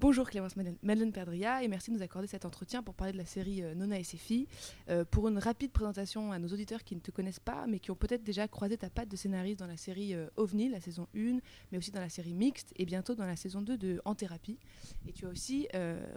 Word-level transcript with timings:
Bonjour 0.00 0.30
Clémence 0.30 0.54
Madeleine 0.56 1.12
Perdria 1.12 1.62
et 1.62 1.68
merci 1.68 1.90
de 1.90 1.96
nous 1.96 2.02
accorder 2.02 2.26
cet 2.26 2.46
entretien 2.46 2.82
pour 2.82 2.94
parler 2.94 3.12
de 3.12 3.18
la 3.18 3.26
série 3.26 3.62
euh, 3.62 3.74
Nona 3.74 3.98
et 3.98 4.02
ses 4.02 4.16
filles. 4.16 4.48
Euh, 4.88 5.04
pour 5.04 5.28
une 5.28 5.36
rapide 5.36 5.72
présentation 5.72 6.32
à 6.32 6.38
nos 6.38 6.48
auditeurs 6.48 6.84
qui 6.84 6.94
ne 6.94 7.00
te 7.00 7.10
connaissent 7.10 7.38
pas 7.38 7.66
mais 7.68 7.80
qui 7.80 7.90
ont 7.90 7.96
peut-être 7.96 8.24
déjà 8.24 8.48
croisé 8.48 8.78
ta 8.78 8.88
patte 8.88 9.10
de 9.10 9.16
scénariste 9.16 9.58
dans 9.58 9.66
la 9.66 9.76
série 9.76 10.14
euh, 10.14 10.28
OVNI, 10.38 10.70
la 10.70 10.80
saison 10.80 11.06
1, 11.14 11.40
mais 11.70 11.76
aussi 11.76 11.90
dans 11.90 12.00
la 12.00 12.08
série 12.08 12.32
Mixte 12.32 12.72
et 12.76 12.86
bientôt 12.86 13.14
dans 13.14 13.26
la 13.26 13.36
saison 13.36 13.60
2 13.60 13.76
de 13.76 14.00
En 14.06 14.14
Thérapie. 14.14 14.58
Et 15.06 15.12
tu 15.12 15.26
as 15.26 15.28
aussi 15.28 15.68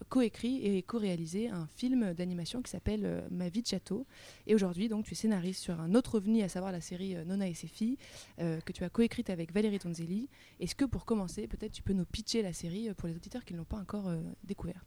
coécrit 0.08 0.66
et 0.66 0.82
co-réalisé 0.84 1.50
un 1.50 1.68
film 1.76 2.14
d'animation 2.14 2.62
qui 2.62 2.72
s'appelle 2.72 3.26
Ma 3.32 3.50
vie 3.50 3.64
de 3.64 3.68
château. 3.68 4.06
Et 4.48 4.56
aujourd'hui, 4.56 4.88
donc, 4.88 5.06
tu 5.06 5.12
es 5.12 5.16
scénariste 5.16 5.62
sur 5.62 5.80
un 5.82 5.94
autre 5.96 6.16
OVNI, 6.20 6.44
à 6.44 6.50
savoir 6.50 6.72
la 6.72 6.82
série 6.82 7.16
Nona 7.26 7.48
et 7.48 7.54
ses 7.54 7.68
filles, 7.68 7.98
que 8.38 8.72
tu 8.72 8.84
as 8.84 8.90
coécrite 8.90 9.30
avec 9.30 9.54
Valérie 9.54 9.80
Tonzelli. 9.80 10.30
Est-ce 10.60 10.76
que 10.76 10.86
pour 10.86 11.06
commencer, 11.06 11.48
peut-être 11.48 11.72
tu 11.72 11.82
peux 11.82 11.94
nous 11.94 12.06
pitcher 12.06 12.42
la 12.42 12.54
série 12.54 12.94
pour 12.94 13.08
les 13.08 13.16
auditeurs 13.16 13.44
qui 13.44 13.54
ne 13.54 13.60
l'ont 13.60 13.66
encore 13.78 14.08
euh, 14.08 14.22
découvert. 14.44 14.86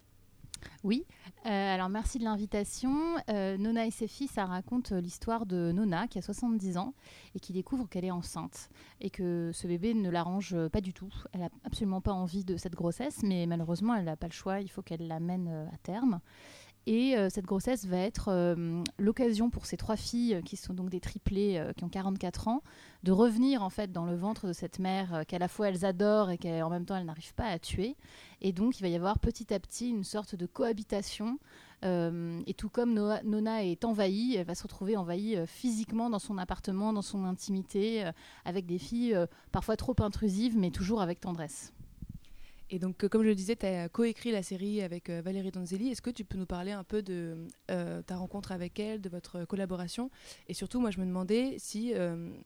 Oui, 0.83 1.05
euh, 1.45 1.75
alors 1.75 1.89
merci 1.89 2.19
de 2.19 2.25
l'invitation. 2.25 3.17
Euh, 3.29 3.57
Nona 3.57 3.87
et 3.87 3.91
ses 3.91 4.09
filles, 4.09 4.27
ça 4.29 4.47
raconte 4.47 4.91
l'histoire 4.91 5.47
de 5.47 5.71
Nona 5.71 6.09
qui 6.09 6.19
a 6.19 6.23
70 6.23 6.79
ans 6.79 6.95
et 7.35 7.41
qui 7.41 7.53
découvre 7.53 7.89
qu'elle 7.89 8.05
est 8.05 8.11
enceinte 8.11 8.71
et 9.01 9.11
que 9.11 9.51
ce 9.53 9.67
bébé 9.67 9.95
ne 9.95 10.11
l'arrange 10.11 10.57
pas 10.69 10.81
du 10.81 10.93
tout. 10.93 11.13
Elle 11.33 11.41
n'a 11.41 11.51
absolument 11.65 12.01
pas 12.01 12.13
envie 12.13 12.45
de 12.45 12.57
cette 12.57 12.75
grossesse, 12.75 13.23
mais 13.23 13.47
malheureusement, 13.47 13.95
elle 13.95 14.07
n'a 14.07 14.17
pas 14.17 14.27
le 14.27 14.33
choix, 14.33 14.61
il 14.61 14.69
faut 14.69 14.83
qu'elle 14.83 15.07
l'amène 15.07 15.69
à 15.73 15.77
terme. 15.79 16.21
Et 16.89 17.17
euh, 17.17 17.29
cette 17.31 17.47
grossesse 17.47 17.85
va 17.85 17.99
être 17.99 18.29
euh, 18.29 18.83
l'occasion 18.99 19.51
pour 19.51 19.67
ces 19.67 19.77
trois 19.77 19.97
filles, 19.97 20.41
qui 20.45 20.57
sont 20.57 20.73
donc 20.73 20.89
des 20.89 21.01
triplés, 21.01 21.59
euh, 21.59 21.73
qui 21.73 21.83
ont 21.83 21.89
44 21.89 22.47
ans, 22.47 22.63
de 23.03 23.11
revenir 23.11 23.65
en 23.65 23.71
fait 23.71 23.91
dans 23.91 24.07
le 24.07 24.15
ventre 24.15 24.47
de 24.47 24.53
cette 24.53 24.79
mère 24.79 25.25
qu'à 25.27 25.39
la 25.39 25.49
fois 25.49 25.69
elles 25.69 25.85
adorent 25.85 26.31
et 26.31 26.39
qu'en 26.39 26.71
même 26.71 26.85
temps 26.85 26.97
elles 26.97 27.07
n'arrivent 27.07 27.35
pas 27.35 27.47
à 27.47 27.59
tuer. 27.59 27.97
Et 28.41 28.53
donc 28.53 28.79
il 28.79 28.83
va 28.83 28.89
y 28.89 28.95
avoir 28.95 29.19
petit 29.19 29.53
à 29.53 29.59
petit 29.59 29.91
une 29.91 30.05
sorte 30.05 30.37
de 30.37 30.47
cohabitation. 30.47 31.39
et 31.83 32.55
tout 32.57 32.69
comme 32.69 32.95
Nona 32.95 33.65
est 33.65 33.85
envahie, 33.85 34.37
elle 34.37 34.47
va 34.47 34.55
se 34.55 34.63
retrouver 34.65 34.97
envahie 34.97 35.37
physiquement 35.47 36.11
dans 36.11 36.19
son 36.19 36.39
appartement, 36.39 36.93
dans 36.93 37.03
son 37.03 37.25
intimité, 37.25 38.11
avec 38.45 38.67
des 38.67 38.79
filles 38.79 39.17
parfois 39.53 39.77
trop 39.77 39.95
intrusives, 40.01 40.57
mais 40.57 40.71
toujours 40.71 41.01
avec 41.01 41.21
tendresse. 41.21 41.76
Et 42.69 42.79
donc, 42.79 43.05
euh, 43.05 43.09
comme 43.09 43.23
je 43.23 43.29
le 43.29 43.35
disais, 43.35 43.55
tu 43.55 43.67
as 43.67 43.89
coécrit 43.89 44.33
la 44.33 44.43
série 44.43 44.83
avec 44.83 45.09
euh, 45.09 45.23
Valérie 45.23 45.53
Donzelli. 45.53 45.91
Est-ce 45.91 46.03
que 46.03 46.11
tu 46.11 46.25
peux 46.25 46.37
nous 46.37 46.47
parler 46.47 46.73
un 46.73 46.83
peu 46.83 47.01
de 47.03 47.47
euh, 47.71 48.03
ta 48.03 48.17
rencontre 48.17 48.51
avec 48.51 48.81
elle, 48.81 49.01
de 49.01 49.09
votre 49.09 49.45
collaboration? 49.45 50.11
Et 50.49 50.55
surtout, 50.55 50.81
moi, 50.81 50.91
je 50.91 50.99
me 50.99 51.07
demandais 51.07 51.57
si 51.59 51.93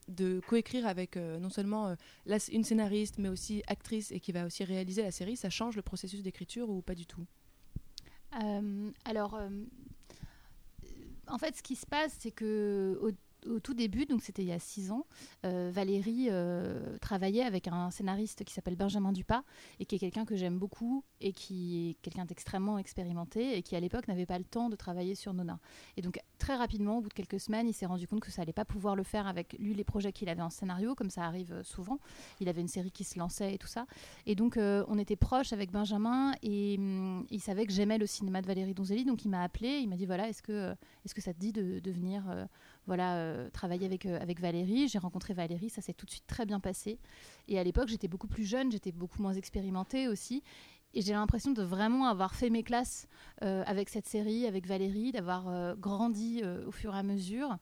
de 0.09 0.41
coécrire 0.47 0.87
avec 0.87 1.17
non 1.17 1.51
seulement 1.51 1.95
une 2.53 2.65
scénariste, 2.65 3.19
mais 3.19 3.29
aussi 3.29 3.63
actrice 3.67 4.13
et 4.13 4.21
qui 4.21 4.33
va 4.33 4.47
aussi 4.47 4.65
réaliser 4.65 5.03
la 5.03 5.11
série, 5.11 5.37
ça 5.37 5.51
change 5.51 5.77
le 5.77 5.83
processus 5.83 6.23
d'écriture 6.23 6.69
ou 6.69 6.83
pas 6.83 6.95
du 6.95 7.07
tout? 7.07 7.25
Alors, 9.05 9.41
en 11.27 11.39
fait, 11.39 11.57
ce 11.57 11.63
qui 11.63 11.77
se 11.77 11.87
passe, 11.87 12.17
c'est 12.19 12.31
que 12.31 12.99
tout 13.63 13.75
début, 13.75 14.07
donc 14.07 14.23
c'était 14.23 14.43
il 14.43 14.49
y 14.49 14.53
a 14.53 14.59
six 14.59 14.91
ans, 14.91 15.07
euh, 15.45 15.71
Valérie 15.73 16.29
euh, 16.31 16.99
travaillait 16.99 17.43
avec 17.43 17.69
un 17.69 17.91
scénariste 17.91 18.45
qui 18.45 18.53
s'appelle 18.53 18.77
Benjamin 18.77 19.13
Dupas 19.13 19.43
et 19.79 19.87
qui 19.87 19.97
est 19.97 19.99
quelqu'un 19.99 20.25
que 20.25 20.37
j'aime 20.37 20.59
beaucoup 20.59 21.05
et 21.21 21.33
qui 21.33 21.91
est 21.91 21.95
quelqu'un 22.03 22.25
d'extrêmement 22.25 22.79
expérimenté 22.79 23.57
et 23.57 23.63
qui 23.63 23.77
à 23.77 23.81
l'époque 23.81 24.09
n'avait 24.09 24.27
pas 24.27 24.39
le 24.39 24.45
temps 24.45 24.69
de 24.69 24.77
travailler 24.77 25.15
sur 25.15 25.33
Nona. 25.33 25.59
Et 25.97 26.03
donc 26.03 26.21
très 26.39 26.57
rapidement, 26.57 26.99
au 26.99 27.01
bout 27.01 27.09
de 27.09 27.15
quelques 27.15 27.41
semaines, 27.41 27.69
il 27.69 27.73
s'est 27.73 27.87
rendu 27.87 28.07
compte 28.07 28.21
que 28.21 28.31
ça 28.31 28.43
allait 28.43 28.53
pas 28.53 28.65
pouvoir 28.65 28.97
le 28.97 29.03
faire 29.03 29.27
avec 29.27 29.55
lui 29.59 29.75
les 29.75 29.85
projets 29.85 30.13
qu'il 30.13 30.29
avait 30.29 30.43
en 30.43 30.51
scénario, 30.51 30.95
comme 30.95 31.11
ça 31.11 31.25
arrive 31.25 31.53
euh, 31.53 31.63
souvent. 31.63 31.99
Il 32.41 32.49
avait 32.49 32.61
une 32.61 32.69
série 32.69 32.91
qui 32.91 33.05
se 33.05 33.19
lançait 33.19 33.55
et 33.55 33.59
tout 33.59 33.67
ça. 33.67 33.87
Et 34.27 34.35
donc 34.35 34.59
on 34.59 34.99
était 34.99 35.17
proches 35.17 35.53
avec 35.53 35.71
Benjamin 35.71 36.33
et 36.43 36.77
hum, 36.79 37.27
il 37.31 37.41
savait 37.41 37.67
que 37.67 37.73
j'aimais 37.73 37.99
le 37.99 38.07
cinéma 38.07 38.43
de 38.43 38.47
Valérie 38.47 38.75
Donzelli, 38.75 39.05
donc 39.05 39.25
il 39.25 39.29
m'a 39.29 39.43
appelé, 39.43 39.79
il 39.79 39.89
m'a 39.89 39.97
dit 39.97 40.07
voilà, 40.07 40.29
est-ce 40.29 40.43
que, 40.43 40.75
ça 41.21 41.33
te 41.33 41.39
dit 41.39 41.53
de 41.53 41.91
venir 41.91 42.25
voilà, 42.87 43.17
euh, 43.17 43.51
travailler 43.51 43.87
avec, 43.87 44.07
euh, 44.07 44.21
avec 44.21 44.41
Valérie. 44.41 44.89
J'ai 44.89 44.99
rencontré 44.99 45.35
Valérie, 45.35 45.71
ça 45.71 45.81
s'est 45.81 45.93
tout 45.93 46.07
de 46.07 46.11
suite 46.11 46.27
très 46.27 46.47
bien 46.47 46.61
passé. 46.61 46.99
Et 47.49 47.59
à 47.59 47.65
l'époque, 47.65 47.89
j'étais 47.89 48.09
beaucoup 48.09 48.27
plus 48.27 48.45
jeune, 48.45 48.73
j'étais 48.73 48.93
beaucoup 48.93 49.23
moins 49.23 49.35
expérimentée 49.35 50.09
aussi. 50.09 50.43
Et 50.93 51.03
j'ai 51.03 51.13
l'impression 51.13 51.53
de 51.53 51.63
vraiment 51.63 52.07
avoir 52.07 52.35
fait 52.35 52.51
mes 52.51 52.65
classes 52.65 53.07
euh, 53.43 53.63
avec 53.67 53.89
cette 53.89 54.07
série, 54.07 54.47
avec 54.47 54.67
Valérie, 54.67 55.13
d'avoir 55.13 55.77
grandi 55.77 56.43
au 56.67 56.73
fur 56.73 56.95
et 56.97 56.99
à 56.99 57.05
mesure. 57.05 57.59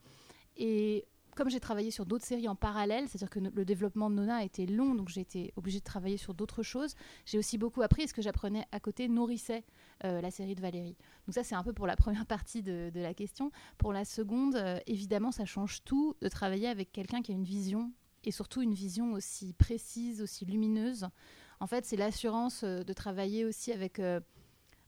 Et 0.56 1.04
comme 1.38 1.50
j'ai 1.50 1.60
travaillé 1.60 1.90
sur 1.90 2.06
d'autres 2.06 2.24
séries 2.24 2.48
en 2.48 2.56
parallèle, 2.56 3.06
c'est-à-dire 3.06 3.30
que 3.30 3.38
le 3.38 3.64
développement 3.64 4.10
de 4.10 4.16
Nona 4.16 4.38
a 4.38 4.42
été 4.44 4.66
long, 4.66 4.94
donc 4.94 5.08
j'ai 5.08 5.20
été 5.20 5.52
obligée 5.56 5.78
de 5.78 5.84
travailler 5.84 6.16
sur 6.16 6.34
d'autres 6.34 6.64
choses, 6.64 6.96
j'ai 7.26 7.38
aussi 7.38 7.58
beaucoup 7.58 7.82
appris 7.82 8.02
et 8.02 8.06
ce 8.08 8.14
que 8.14 8.22
j'apprenais 8.22 8.64
à 8.72 8.80
côté 8.80 9.08
nourrissait 9.08 9.62
euh, 10.04 10.20
la 10.20 10.30
série 10.30 10.54
de 10.54 10.60
Valérie. 10.60 10.96
Donc 11.26 11.34
ça, 11.34 11.42
c'est 11.42 11.56
un 11.56 11.64
peu 11.64 11.72
pour 11.72 11.86
la 11.88 11.96
première 11.96 12.24
partie 12.26 12.62
de, 12.62 12.90
la 12.94 13.14
question. 13.14 13.50
Pour 13.78 13.92
la 13.92 14.04
seconde, 14.04 14.54
euh, 14.54 14.78
évidemment, 14.86 15.32
ça 15.32 15.44
change 15.44 15.82
tout 15.84 16.14
de 16.20 16.28
travailler 16.28 16.68
avec 16.68 16.92
quelqu'un 16.92 17.20
qui 17.20 17.32
a 17.32 17.34
une 17.34 17.44
vision 17.44 17.90
et 18.22 18.30
surtout 18.30 18.62
une 18.62 18.74
vision 18.74 19.12
aussi 19.12 19.54
précise, 19.54 20.22
aussi 20.22 20.44
lumineuse. 20.44 21.08
En 21.58 21.66
fait, 21.66 21.84
c'est 21.84 21.96
l'assurance 21.96 22.62
euh, 22.62 22.84
de 22.84 22.92
travailler 22.92 23.44
aussi 23.44 23.72
avec 23.72 24.00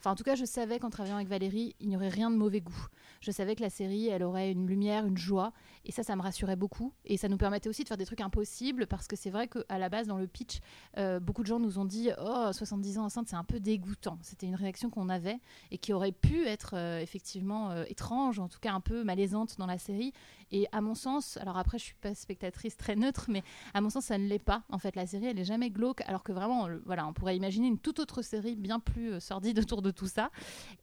Enfin, 0.01 0.13
en 0.13 0.15
tout 0.15 0.25
cas, 0.25 0.35
je 0.35 0.47
savais 0.47 0.79
qu'en 0.79 0.89
travaillant 0.89 1.17
avec 1.17 1.29
Valérie, 1.29 1.77
il 1.79 1.91
n'y 1.91 1.97
aurait 1.97 2.09
rien 2.09 2.31
de 2.31 2.37
mauvais 2.37 2.63
goût. 2.63 2.87
Je 3.21 3.31
savais 3.31 3.55
que 3.55 3.61
la 3.61 3.69
série, 3.69 4.09
elle 4.09 4.23
aurait 4.23 4.51
une 4.51 4.67
lumière, 4.67 5.05
une 5.05 5.19
joie, 5.19 5.53
et 5.85 5.93
ça, 5.93 6.03
ça 6.03 6.17
me 6.17 6.23
rassurait 6.23 6.57
beaucoup. 6.57 6.95
Et 7.05 7.19
ça 7.19 7.29
nous 7.29 7.37
permettait 7.37 7.69
aussi 7.69 7.83
de 7.83 7.89
faire 7.89 7.99
des 7.99 8.07
trucs 8.07 8.23
impossibles, 8.23 8.87
parce 8.87 9.07
que 9.07 9.15
c'est 9.15 9.29
vrai 9.29 9.47
qu'à 9.47 9.79
la 9.79 9.91
base, 9.91 10.07
dans 10.07 10.17
le 10.17 10.27
pitch, 10.27 10.61
euh, 10.97 11.21
beaucoup 11.21 11.43
de 11.43 11.49
gens 11.49 11.59
nous 11.59 11.79
ont 11.79 11.85
dit 11.85 12.09
Oh, 12.19 12.49
70 12.51 12.97
ans 12.99 13.05
enceinte, 13.05 13.29
c'est 13.29 13.37
un 13.37 13.45
peu 13.45 13.61
dégoûtant. 13.61 14.19
C'était 14.23 14.47
une 14.47 14.55
réaction 14.55 14.89
qu'on 14.89 15.11
avait 15.11 15.39
et 15.71 15.77
qui 15.77 15.93
aurait 15.93 16.13
pu 16.13 16.47
être 16.47 16.75
euh, 16.77 17.01
effectivement 17.01 17.71
euh, 17.71 17.85
étrange, 17.87 18.39
en 18.39 18.49
tout 18.49 18.59
cas 18.59 18.73
un 18.73 18.81
peu 18.81 19.05
malaisante 19.05 19.59
dans 19.59 19.67
la 19.67 19.77
série. 19.77 20.15
Et 20.53 20.67
à 20.73 20.81
mon 20.81 20.95
sens, 20.95 21.37
alors 21.37 21.57
après, 21.57 21.79
je 21.79 21.85
suis 21.85 21.95
pas 21.95 22.15
spectatrice 22.15 22.77
très 22.77 22.97
neutre, 22.97 23.27
mais 23.29 23.43
à 23.73 23.81
mon 23.81 23.91
sens, 23.91 24.07
ça 24.07 24.19
ne 24.19 24.27
l'est 24.27 24.39
pas. 24.39 24.65
En 24.69 24.79
fait, 24.79 24.97
la 24.97 25.07
série, 25.07 25.27
elle 25.27 25.39
est 25.39 25.45
jamais 25.45 25.71
glauque, 25.71 26.01
alors 26.07 26.23
que 26.25 26.33
vraiment, 26.33 26.69
voilà, 26.87 27.07
on 27.07 27.13
pourrait 27.13 27.37
imaginer 27.37 27.69
une 27.69 27.79
toute 27.79 28.01
autre 28.01 28.23
série 28.23 28.57
bien 28.57 28.81
plus 28.81 29.21
sordide 29.21 29.59
autour 29.61 29.83
de 29.83 29.91
tout 29.91 30.09
ça. 30.09 30.31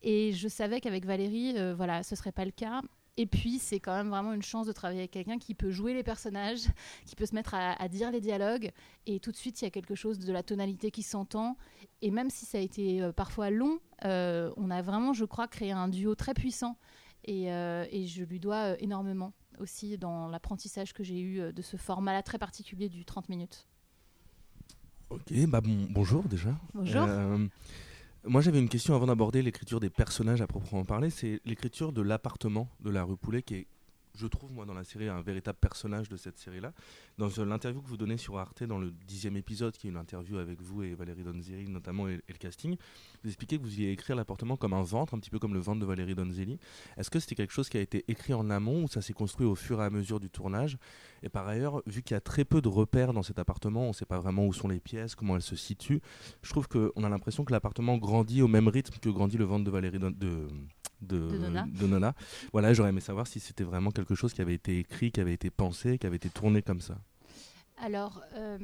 Et 0.04 0.34
je 0.34 0.48
savais 0.48 0.80
qu'avec 0.80 1.06
Valérie, 1.06 1.58
euh, 1.58 1.76
voilà, 1.76 2.04
ce 2.04 2.16
serait 2.16 2.32
pas 2.32 2.46
le 2.46 2.52
cas. 2.52 2.82
Et 3.20 3.26
puis, 3.26 3.58
c'est 3.58 3.80
quand 3.80 3.96
même 3.96 4.10
vraiment 4.10 4.32
une 4.32 4.44
chance 4.44 4.68
de 4.68 4.72
travailler 4.72 5.00
avec 5.00 5.12
quelqu'un 5.12 5.40
qui 5.40 5.56
peut 5.56 5.72
jouer 5.72 5.94
les 5.94 6.04
personnages, 6.04 6.68
qui 7.06 7.16
peut 7.16 7.26
se 7.26 7.34
mettre 7.34 7.56
à, 7.56 7.88
dire 7.90 8.12
les 8.12 8.22
dialogues. 8.22 8.72
Et 9.06 9.20
tout 9.20 9.32
de 9.32 9.38
suite, 9.38 9.60
il 9.62 9.66
y 9.66 9.68
a 9.68 9.72
quelque 9.72 9.96
chose 9.96 10.20
de 10.20 10.32
la 10.32 10.44
tonalité 10.44 10.92
qui 10.92 11.04
s'entend. 11.04 11.58
Et 12.02 12.12
même 12.12 12.30
si 12.30 12.46
ça 12.46 12.60
a 12.60 12.62
été 12.62 13.02
euh, 13.02 13.12
parfois 13.12 13.50
long, 13.50 13.80
euh, 14.06 14.52
on 14.56 14.70
a 14.70 14.82
vraiment, 14.82 15.14
je 15.14 15.26
crois, 15.26 15.48
créé 15.48 15.72
un 15.72 15.88
duo 15.88 16.16
très 16.16 16.34
puissant. 16.34 16.78
Et 17.30 17.48
je 18.08 18.24
lui 18.24 18.40
dois 18.40 18.82
énormément 18.82 19.34
aussi 19.60 19.98
dans 19.98 20.28
l'apprentissage 20.28 20.94
que 20.94 21.04
j'ai 21.04 21.20
eu 21.20 21.54
de 21.54 21.62
ce 21.62 21.78
format-là 21.78 22.24
très 22.24 22.38
particulier 22.38 22.90
du 22.90 23.06
30 23.06 23.30
minutes. 23.30 23.68
Ok, 25.10 25.34
bah 25.48 25.62
bon, 25.62 25.88
bonjour 25.90 26.24
déjà. 26.24 26.56
Bonjour. 26.74 27.08
Moi, 28.26 28.42
j'avais 28.42 28.60
une 28.60 28.68
question 28.68 28.94
avant 28.94 29.08
d'aborder 29.08 29.42
l'écriture 29.42 29.80
des 29.80 29.90
personnages 29.90 30.42
à 30.42 30.48
proprement 30.48 30.84
parler. 30.84 31.10
C'est 31.10 31.40
l'écriture 31.46 31.94
de 31.94 32.02
l'appartement 32.02 32.68
de 32.82 32.90
la 32.90 33.04
rue 33.04 33.16
Poulet 33.16 33.42
qui 33.42 33.56
est 33.56 33.68
je 34.18 34.28
trouve, 34.28 34.52
moi, 34.52 34.66
dans 34.66 34.74
la 34.74 34.84
série, 34.84 35.08
un 35.08 35.22
véritable 35.22 35.58
personnage 35.60 36.10
de 36.10 36.18
cette 36.18 36.38
série-là. 36.38 36.74
Dans 37.18 37.30
euh, 37.40 37.46
l'interview 37.46 37.82
que 37.82 37.88
vous 37.88 37.98
donnez 37.98 38.18
sur 38.18 38.38
Arte, 38.38 38.64
dans 38.64 38.80
le 38.80 38.92
dixième 38.92 39.38
épisode, 39.38 39.76
qui 39.78 39.88
est 39.88 39.90
une 39.90 39.98
interview 39.98 40.38
avec 40.38 40.62
vous 40.62 40.84
et 40.84 40.96
Valérie 40.96 41.24
Donzelli, 41.24 41.70
notamment, 41.70 42.08
et, 42.08 42.22
le 42.28 42.38
casting, 42.38 42.76
vous 43.24 43.30
expliquez 43.30 43.58
que 43.58 43.64
vous 43.64 43.80
y 43.80 43.86
écrire 43.86 44.16
l'appartement 44.16 44.58
comme 44.58 44.74
un 44.74 44.82
ventre, 44.82 45.14
un 45.14 45.20
petit 45.20 45.30
peu 45.30 45.40
comme 45.40 45.54
le 45.54 45.60
ventre 45.60 45.80
de 45.80 45.86
Valérie 45.86 46.16
Donzelli. 46.16 46.60
Est-ce 46.98 47.10
que 47.10 47.20
c'était 47.20 47.36
quelque 47.36 47.54
chose 47.54 47.70
qui 47.70 47.78
a 47.78 47.82
été 47.82 48.04
écrit 48.08 48.34
en 48.34 48.50
amont 48.50 48.84
ou 48.84 48.88
ça 48.88 49.02
s'est 49.02 49.14
construit 49.14 49.46
au 49.46 49.56
fur 49.56 49.82
et 49.82 49.86
à 49.86 49.90
mesure 49.90 50.20
du 50.20 50.30
tournage? 50.30 50.78
Et 51.24 51.30
par 51.30 51.48
ailleurs, 51.48 51.82
vu 51.86 52.04
qu'il 52.04 52.16
y 52.16 52.18
a 52.18 52.22
très 52.22 52.46
peu 52.46 52.62
de 52.62 52.68
repères 52.68 53.14
dans 53.14 53.24
cet 53.24 53.40
appartement, 53.40 53.86
on 53.86 53.90
ne 53.90 53.94
sait 53.94 54.06
pas 54.06 54.20
vraiment 54.20 54.46
où 54.46 54.54
sont 54.54 54.68
les 54.68 54.80
pièces, 54.80 55.16
comment 55.16 55.36
elles 55.36 55.42
se 55.42 55.56
situent, 55.56 56.02
je 56.42 56.50
trouve 56.50 56.68
qu'on 56.68 57.04
a 57.04 57.10
l'impression 57.10 57.46
que 57.46 57.52
l'appartement 57.52 57.98
grandit 57.98 58.42
au 58.42 58.48
même 58.48 58.68
rythme 58.68 58.98
que 59.00 59.10
grandit 59.10 59.38
le 59.38 59.46
ventre 59.46 59.64
de 59.64 59.72
Valérie 59.72 60.00
de, 60.00 60.48
de, 61.02 61.86
Nona. 61.86 62.14
Voilà, 62.52 62.74
j'aurais 62.74 62.90
aimé 62.90 63.02
savoir 63.02 63.28
si 63.28 63.40
c'était 63.40 63.64
vraiment 63.64 63.92
quelque 63.92 64.16
chose 64.16 64.34
qui 64.34 64.42
avait 64.42 64.56
été 64.56 64.80
écrit, 64.80 65.12
qui 65.12 65.22
avait 65.22 65.34
été 65.34 65.50
pensé, 65.50 65.98
qui 65.98 66.08
avait 66.08 66.16
été 66.18 66.30
tourné 66.30 66.62
comme 66.62 66.82
ça. 66.82 66.98
Alors, 67.80 68.22
euh, 68.34 68.58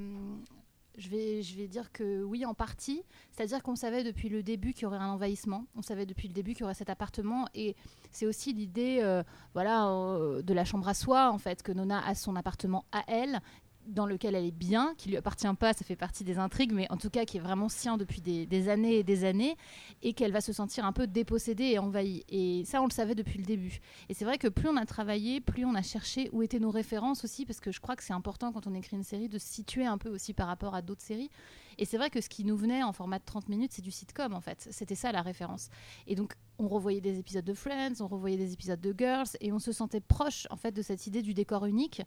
je, 0.97 1.09
vais, 1.09 1.41
je 1.43 1.55
vais 1.55 1.67
dire 1.67 1.91
que 1.91 2.23
oui, 2.23 2.45
en 2.45 2.53
partie. 2.53 3.03
C'est-à-dire 3.31 3.61
qu'on 3.61 3.75
savait 3.75 4.03
depuis 4.03 4.29
le 4.29 4.43
début 4.43 4.73
qu'il 4.73 4.83
y 4.83 4.85
aurait 4.85 4.97
un 4.97 5.09
envahissement. 5.09 5.65
On 5.75 5.81
savait 5.81 6.05
depuis 6.05 6.27
le 6.27 6.33
début 6.33 6.53
qu'il 6.53 6.61
y 6.61 6.63
aurait 6.63 6.73
cet 6.73 6.89
appartement. 6.89 7.47
Et 7.53 7.75
c'est 8.11 8.25
aussi 8.25 8.53
l'idée 8.53 8.99
euh, 9.01 9.23
voilà, 9.53 9.87
euh, 9.87 10.41
de 10.41 10.53
la 10.53 10.65
chambre 10.65 10.87
à 10.87 10.93
soi, 10.93 11.31
en 11.31 11.37
fait, 11.37 11.63
que 11.63 11.71
Nona 11.71 12.05
a 12.05 12.15
son 12.15 12.35
appartement 12.35 12.85
à 12.91 13.03
elle, 13.07 13.39
dans 13.87 14.05
lequel 14.05 14.35
elle 14.35 14.45
est 14.45 14.51
bien, 14.51 14.93
qui 14.97 15.09
lui 15.09 15.17
appartient 15.17 15.47
pas, 15.59 15.73
ça 15.73 15.83
fait 15.83 15.95
partie 15.95 16.23
des 16.23 16.37
intrigues, 16.37 16.71
mais 16.71 16.87
en 16.91 16.97
tout 16.97 17.09
cas 17.09 17.25
qui 17.25 17.37
est 17.37 17.41
vraiment 17.41 17.69
sien 17.69 17.97
depuis 17.97 18.21
des, 18.21 18.69
années 18.69 18.97
et 18.97 19.03
des 19.03 19.25
années, 19.25 19.55
et 20.01 20.13
qu'elle 20.13 20.31
va 20.31 20.41
se 20.41 20.53
sentir 20.53 20.85
un 20.85 20.93
peu 20.93 21.07
dépossédée 21.07 21.65
et 21.65 21.79
envahie. 21.79 22.23
Et 22.29 22.63
ça, 22.65 22.81
on 22.81 22.85
le 22.85 22.91
savait 22.91 23.15
depuis 23.15 23.37
le 23.39 23.45
début. 23.45 23.79
Et 24.09 24.13
c'est 24.13 24.25
vrai 24.25 24.37
que 24.37 24.47
plus 24.47 24.69
on 24.69 24.77
a 24.77 24.85
travaillé, 24.85 25.41
plus 25.41 25.65
on 25.65 25.75
a 25.75 25.81
cherché 25.81 26.29
où 26.31 26.41
étaient 26.43 26.59
nos 26.59 26.71
références 26.71 27.23
aussi, 27.23 27.45
parce 27.45 27.59
que 27.59 27.71
je 27.71 27.79
crois 27.79 27.95
que 27.95 28.03
c'est 28.03 28.13
important 28.13 28.51
quand 28.51 28.67
on 28.67 28.73
écrit 28.73 28.95
une 28.95 29.03
série 29.03 29.29
de 29.29 29.37
se 29.37 29.47
situer 29.47 29.85
un 29.85 29.97
peu 29.97 30.09
aussi 30.09 30.33
par 30.33 30.47
rapport 30.47 30.75
à 30.75 30.81
d'autres 30.81 31.03
séries. 31.03 31.29
Et 31.77 31.85
c'est 31.85 31.97
vrai 31.97 32.09
que 32.09 32.21
ce 32.21 32.29
qui 32.29 32.43
nous 32.43 32.55
venait 32.55 32.83
en 32.83 32.93
format 32.93 33.19
de 33.19 33.25
30 33.25 33.49
minutes, 33.49 33.71
c'est 33.73 33.81
du 33.81 33.91
sitcom 33.91 34.33
en 34.33 34.41
fait. 34.41 34.67
C'était 34.71 34.95
ça 34.95 35.11
la 35.11 35.21
référence. 35.21 35.69
Et 36.07 36.15
donc 36.15 36.33
on 36.59 36.67
revoyait 36.67 37.01
des 37.01 37.19
épisodes 37.19 37.45
de 37.45 37.53
Friends, 37.53 37.95
on 37.99 38.07
revoyait 38.07 38.37
des 38.37 38.53
épisodes 38.53 38.79
de 38.79 38.93
Girls, 38.97 39.27
et 39.41 39.51
on 39.51 39.59
se 39.59 39.71
sentait 39.71 40.01
proche 40.01 40.47
en 40.49 40.55
fait 40.55 40.71
de 40.71 40.81
cette 40.81 41.07
idée 41.07 41.21
du 41.21 41.33
décor 41.33 41.65
unique, 41.65 42.01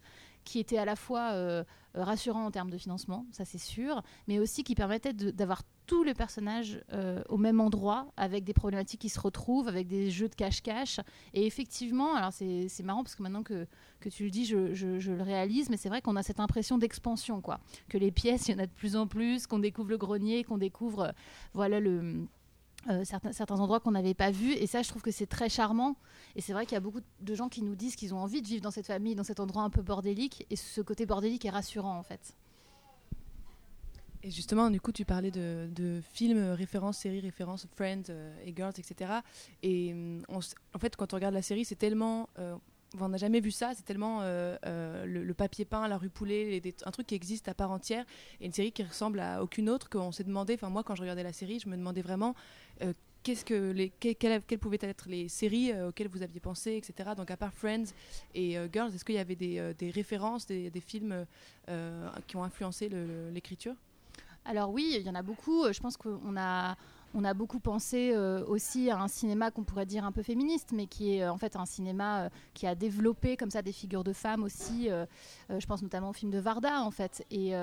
qui 0.45 0.59
était 0.59 0.77
à 0.77 0.85
la 0.85 0.95
fois 0.95 1.31
euh, 1.33 1.63
rassurant 1.93 2.45
en 2.45 2.51
termes 2.51 2.69
de 2.69 2.77
financement, 2.77 3.25
ça 3.31 3.43
c'est 3.45 3.57
sûr, 3.57 4.01
mais 4.27 4.39
aussi 4.39 4.63
qui 4.63 4.75
permettait 4.75 5.13
d'avoir 5.13 5.63
tous 5.85 6.03
les 6.03 6.13
personnages 6.13 6.81
euh, 6.93 7.23
au 7.29 7.37
même 7.37 7.59
endroit, 7.59 8.11
avec 8.17 8.43
des 8.43 8.53
problématiques 8.53 9.01
qui 9.01 9.09
se 9.09 9.19
retrouvent, 9.19 9.67
avec 9.67 9.87
des 9.87 10.11
jeux 10.11 10.27
de 10.27 10.35
cache-cache. 10.35 10.99
Et 11.33 11.45
effectivement, 11.45 12.13
alors 12.13 12.33
c'est 12.33 12.83
marrant 12.83 13.03
parce 13.03 13.15
que 13.15 13.23
maintenant 13.23 13.43
que, 13.43 13.67
que 13.99 14.09
tu 14.09 14.25
le 14.25 14.29
dis, 14.29 14.45
je, 14.45 14.73
je, 14.73 15.11
le 15.11 15.23
réalise, 15.23 15.69
mais 15.69 15.77
c'est 15.77 15.89
vrai 15.89 16.01
qu'on 16.01 16.15
a 16.15 16.23
cette 16.23 16.39
impression 16.39 16.77
d'expansion, 16.77 17.41
quoi. 17.41 17.59
Que 17.89 17.97
les 17.97 18.11
pièces, 18.11 18.47
il 18.47 18.51
y 18.51 18.55
en 18.55 18.59
a 18.59 18.65
de 18.65 18.71
plus 18.71 18.95
en 18.95 19.07
plus, 19.07 19.47
qu'on 19.47 19.59
découvre 19.59 19.89
le 19.89 19.97
grenier, 19.97 20.43
qu'on 20.43 20.57
découvre, 20.57 21.01
euh, 21.01 21.11
voilà, 21.53 21.79
le 21.79 22.27
euh, 22.89 23.03
certains, 23.03 23.33
certains, 23.33 23.59
endroits 23.59 23.79
qu'on 23.79 23.91
n'avait 23.91 24.13
pas 24.13 24.31
vus. 24.31 24.53
Et 24.53 24.67
ça, 24.67 24.81
je 24.81 24.87
trouve 24.87 25.01
que 25.01 25.11
c'est 25.11 25.25
très 25.25 25.49
charmant. 25.49 25.97
Et 26.35 26.41
c'est 26.41 26.53
vrai 26.53 26.65
qu'il 26.65 26.73
y 26.73 26.77
a 26.77 26.81
beaucoup 26.81 27.01
de 27.19 27.35
gens 27.35 27.49
qui 27.49 27.61
nous 27.61 27.75
disent 27.75 27.95
qu'ils 27.95 28.13
ont 28.13 28.19
envie 28.19 28.41
de 28.41 28.47
vivre 28.47 28.61
dans 28.61 28.71
cette 28.71 28.87
famille, 28.87 29.15
dans 29.15 29.23
cet 29.23 29.39
endroit 29.39 29.63
un 29.63 29.69
peu 29.69 29.81
bordélique. 29.81 30.45
Et 30.49 30.55
ce 30.55 30.79
côté 30.81 31.05
bordélique 31.05 31.43
est 31.43 31.49
rassurant, 31.49 31.97
en 31.97 32.03
fait. 32.03 32.35
Et 34.23 34.31
justement, 34.31 34.69
du 34.69 34.79
coup, 34.79 34.91
tu 34.91 35.05
parlais 35.05 35.31
de, 35.31 35.69
de 35.75 36.01
films, 36.13 36.51
références, 36.51 36.99
séries, 36.99 37.19
références, 37.19 37.67
Friends 37.75 38.09
euh, 38.09 38.33
et 38.45 38.53
Girls, 38.55 38.73
etc. 38.77 39.11
Et 39.63 39.93
mm, 39.93 40.23
en 40.29 40.79
fait, 40.79 40.95
quand 40.95 41.13
on 41.13 41.17
regarde 41.17 41.33
la 41.33 41.41
série, 41.41 41.65
c'est 41.65 41.75
tellement... 41.75 42.29
on 42.99 43.09
n'a 43.09 43.17
jamais 43.17 43.39
vu 43.39 43.51
ça, 43.51 43.73
c'est 43.75 43.83
tellement 43.83 44.21
le, 44.21 45.33
papier 45.33 45.65
peint, 45.65 45.87
la 45.87 45.97
rue 45.97 46.09
Poulet, 46.09 46.61
un 46.85 46.91
truc 46.91 47.07
qui 47.07 47.15
existe 47.15 47.47
à 47.47 47.53
part 47.53 47.71
entière, 47.71 48.05
et 48.39 48.45
une 48.45 48.53
série 48.53 48.71
qui 48.71 48.83
ressemble 48.83 49.19
à 49.19 49.43
aucune 49.43 49.69
autre 49.69 49.89
qu'on 49.89 50.11
s'est 50.11 50.23
demandé, 50.23 50.53
enfin 50.53 50.69
moi 50.69 50.83
quand 50.83 50.95
je 50.95 51.01
regardais 51.01 51.23
la 51.23 51.33
série, 51.33 51.59
je 51.59 51.67
me 51.69 51.75
demandais 51.75 52.01
vraiment 52.01 52.33
qu'est-ce 53.27 53.43
que 53.43 53.71
les, 53.71 53.89
quelles, 53.89 54.41
pouvaient 54.59 54.77
être 54.79 55.09
les 55.09 55.27
séries 55.27 55.73
euh, 55.73 55.89
auxquelles 55.89 56.07
vous 56.07 56.23
aviez 56.23 56.39
pensé, 56.39 56.77
etc. 56.77 57.09
Donc 57.17 57.29
à 57.29 57.35
part 57.35 57.53
Friends 57.53 57.91
et 58.33 58.57
euh, 58.57 58.69
Girls, 58.71 58.95
est-ce 58.95 59.03
qu'il 59.03 59.15
y 59.15 59.19
avait 59.19 59.35
des, 59.35 59.59
euh, 59.59 59.73
références, 59.93 60.45
des, 60.45 60.71
films 60.79 61.25
qui 62.27 62.37
ont 62.37 62.43
influencé 62.43 62.89
l'écriture? 63.33 63.75
Alors 64.45 64.69
oui, 64.69 64.95
il 64.97 65.05
y 65.05 65.09
en 65.09 65.15
a 65.15 65.23
beaucoup. 65.23 65.65
Je 65.71 65.79
pense 65.81 65.97
qu'on 65.97 66.37
a 66.37 66.77
on 67.17 67.23
a 67.23 67.33
beaucoup 67.33 67.59
pensé 67.59 68.11
euh, 68.13 68.45
aussi 68.45 68.91
à 68.91 68.99
un 68.99 69.07
cinéma 69.07 69.49
qu'on 69.49 69.63
pourrait 69.63 69.87
dire 69.87 70.05
un 70.05 70.11
peu 70.11 70.21
féministe, 70.21 70.69
mais 70.71 70.85
qui 70.85 71.15
est 71.15 71.23
euh, 71.23 71.31
en 71.31 71.37
fait 71.37 71.55
un 71.55 71.65
cinéma 71.65 72.25
euh, 72.25 72.29
qui 72.53 72.67
a 72.67 72.75
développé 72.75 73.35
comme 73.37 73.49
ça 73.49 73.63
des 73.63 73.71
figures 73.71 74.03
de 74.03 74.13
femmes 74.13 74.43
aussi. 74.43 74.89
je 75.49 75.65
pense 75.65 75.81
notamment 75.81 76.09
au 76.09 76.13
film 76.13 76.31
de 76.31 76.37
Varda 76.37 76.81
en 76.81 76.91
fait. 76.91 77.25
Et, 77.31 77.53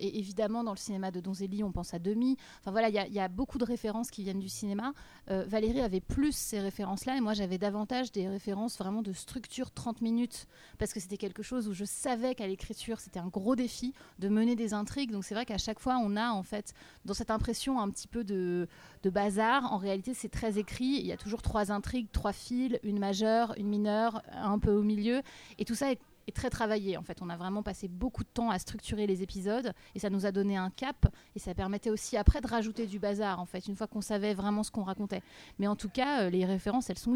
évidemment 0.00 0.64
dans 0.64 0.72
le 0.72 0.78
cinéma 0.78 1.10
de 1.10 1.20
Donzelli, 1.20 1.62
on 1.62 1.72
pense 1.72 1.92
à 1.92 1.98
Demi. 1.98 2.36
Enfin 2.60 2.70
voilà, 2.70 2.88
il 2.88 3.12
y, 3.12 3.20
a 3.20 3.28
beaucoup 3.28 3.58
de 3.58 3.64
références 3.64 4.10
qui 4.10 4.22
viennent 4.22 4.38
du 4.38 4.48
cinéma. 4.48 4.92
Valérie 5.28 5.80
avait 5.80 6.00
plus 6.00 6.32
ces 6.32 6.60
références-là 6.60 7.16
et 7.16 7.20
moi 7.20 7.34
j'avais 7.34 7.58
davantage 7.58 8.12
des 8.12 8.28
références 8.28 8.78
vraiment 8.78 9.02
de 9.02 9.12
structure 9.12 9.70
30 9.70 10.00
minutes 10.00 10.46
parce 10.78 10.92
que 10.92 11.00
c'était 11.00 11.18
quelque 11.18 11.42
chose 11.42 11.68
où 11.68 11.74
je 11.74 11.84
savais 11.84 12.34
qu'à 12.34 12.46
l'écriture 12.46 13.00
c'était 13.00 13.20
un 13.20 13.28
gros 13.28 13.56
défi 13.56 13.92
de 14.18 14.28
mener 14.28 14.56
des 14.56 14.72
intrigues. 14.72 15.10
Donc 15.10 15.24
c'est 15.24 15.34
vrai 15.34 15.44
qu'à 15.44 15.58
chaque 15.58 15.80
fois 15.80 15.98
on 16.02 16.16
a 16.16 16.30
en 16.30 16.42
fait 16.42 16.72
dans 17.04 17.14
cette 17.14 17.30
impression 17.30 17.80
un 17.80 17.90
petit 17.90 18.08
peu 18.08 18.24
de 18.24 18.68
de 19.02 19.10
bazar. 19.10 19.72
En 19.72 19.78
réalité, 19.78 20.14
c'est 20.14 20.28
très 20.28 20.58
écrit. 20.58 20.84
Il 21.00 21.06
y 21.06 21.12
a 21.12 21.16
toujours 21.16 21.42
trois 21.42 21.72
intrigues, 21.72 22.08
trois 22.12 22.32
fils, 22.32 22.78
une 22.82 22.98
majeure, 22.98 23.54
une 23.56 23.68
mineure, 23.68 24.22
un 24.32 24.58
peu 24.58 24.72
au 24.72 24.82
milieu. 24.82 25.22
Et 25.58 25.64
tout 25.64 25.74
ça 25.74 25.92
est, 25.92 25.98
très 26.34 26.50
travaillé. 26.50 26.96
En 26.96 27.02
fait, 27.02 27.20
on 27.20 27.28
a 27.28 27.36
vraiment 27.36 27.62
passé 27.62 27.88
beaucoup 27.88 28.22
de 28.22 28.28
temps 28.28 28.50
à 28.50 28.58
structurer 28.58 29.06
les 29.06 29.22
épisodes 29.22 29.74
et 29.94 29.98
ça 29.98 30.08
nous 30.08 30.24
a 30.24 30.32
donné 30.32 30.56
un 30.56 30.70
cap 30.70 31.14
et 31.34 31.38
ça 31.38 31.52
permettait 31.52 31.90
aussi 31.90 32.16
après 32.16 32.40
de 32.40 32.46
rajouter 32.46 32.86
du 32.86 32.98
bazar. 32.98 33.38
En 33.38 33.44
fait, 33.44 33.66
une 33.66 33.76
fois 33.76 33.86
qu'on 33.86 34.00
savait 34.00 34.32
vraiment 34.32 34.62
ce 34.62 34.70
qu'on 34.70 34.84
racontait. 34.84 35.20
Mais 35.58 35.66
en 35.66 35.76
tout 35.76 35.90
cas, 35.90 36.22
euh, 36.22 36.30
les 36.30 36.46
références, 36.46 36.88
elles 36.88 36.98
sont 36.98 37.14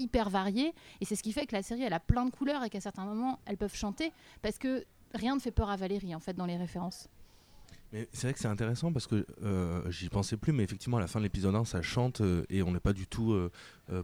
hyper 0.00 0.30
variées 0.30 0.74
et 1.00 1.04
c'est 1.04 1.14
ce 1.14 1.22
qui 1.22 1.32
fait 1.32 1.46
que 1.46 1.54
la 1.54 1.62
série, 1.62 1.82
elle 1.82 1.92
a 1.92 2.00
plein 2.00 2.24
de 2.24 2.30
couleurs 2.30 2.64
et 2.64 2.70
qu'à 2.70 2.80
certains 2.80 3.04
moments, 3.04 3.38
elles 3.44 3.56
peuvent 3.56 3.74
chanter 3.74 4.10
parce 4.42 4.58
que 4.58 4.84
rien 5.14 5.36
ne 5.36 5.40
fait 5.40 5.52
peur 5.52 5.70
à 5.70 5.76
Valérie 5.76 6.14
en 6.14 6.20
fait 6.20 6.34
dans 6.34 6.46
les 6.46 6.56
références 6.56 7.08
c'est 7.92 8.22
vrai 8.22 8.32
que 8.32 8.38
c'est 8.38 8.48
intéressant 8.48 8.92
parce 8.92 9.06
que 9.06 9.26
euh, 9.42 9.90
j'y 9.90 10.08
pensais 10.08 10.36
plus, 10.36 10.52
mais 10.52 10.64
effectivement 10.64 10.96
à 10.96 11.00
la 11.00 11.06
fin 11.06 11.20
de 11.20 11.24
l'épisode 11.24 11.54
1 11.54 11.64
ça 11.64 11.82
chante 11.82 12.20
euh, 12.20 12.44
et 12.50 12.62
on 12.62 12.72
n'est 12.72 12.80
pas 12.80 12.92
du 12.92 13.06
tout 13.06 13.32
euh, 13.32 13.50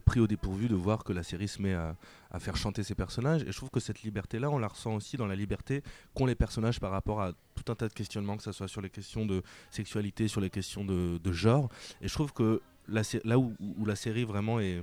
pris 0.05 0.19
au 0.19 0.27
dépourvu 0.27 0.67
de 0.67 0.75
voir 0.75 1.03
que 1.03 1.11
la 1.11 1.23
série 1.23 1.47
se 1.47 1.61
met 1.61 1.73
à, 1.73 1.95
faire 2.39 2.55
chanter 2.55 2.81
ses 2.81 2.95
personnages. 2.95 3.43
Et 3.43 3.51
je 3.51 3.57
trouve 3.57 3.69
que 3.69 3.79
cette 3.79 4.01
liberté-là, 4.01 4.49
on 4.49 4.57
la 4.57 4.67
ressent 4.67 4.95
aussi 4.95 5.17
dans 5.17 5.27
la 5.27 5.35
liberté 5.35 5.83
qu'ont 6.15 6.25
les 6.25 6.35
personnages 6.35 6.79
par 6.79 6.91
rapport 6.91 7.21
à 7.21 7.33
tout 7.53 7.71
un 7.71 7.75
tas 7.75 7.87
de 7.87 7.93
questionnements, 7.93 8.37
que 8.37 8.43
ce 8.43 8.51
soit 8.51 8.67
sur 8.67 8.81
les 8.81 8.89
questions 8.89 9.25
de 9.25 9.43
sexualité, 9.69 10.27
sur 10.27 10.41
les 10.41 10.49
questions 10.49 10.83
de, 10.83 11.31
genre. 11.31 11.69
Et 12.01 12.07
je 12.07 12.13
trouve 12.13 12.33
que 12.33 12.61
là 12.87 13.37
où, 13.37 13.53
la 13.85 13.95
série 13.95 14.23
vraiment 14.23 14.59
est 14.59 14.81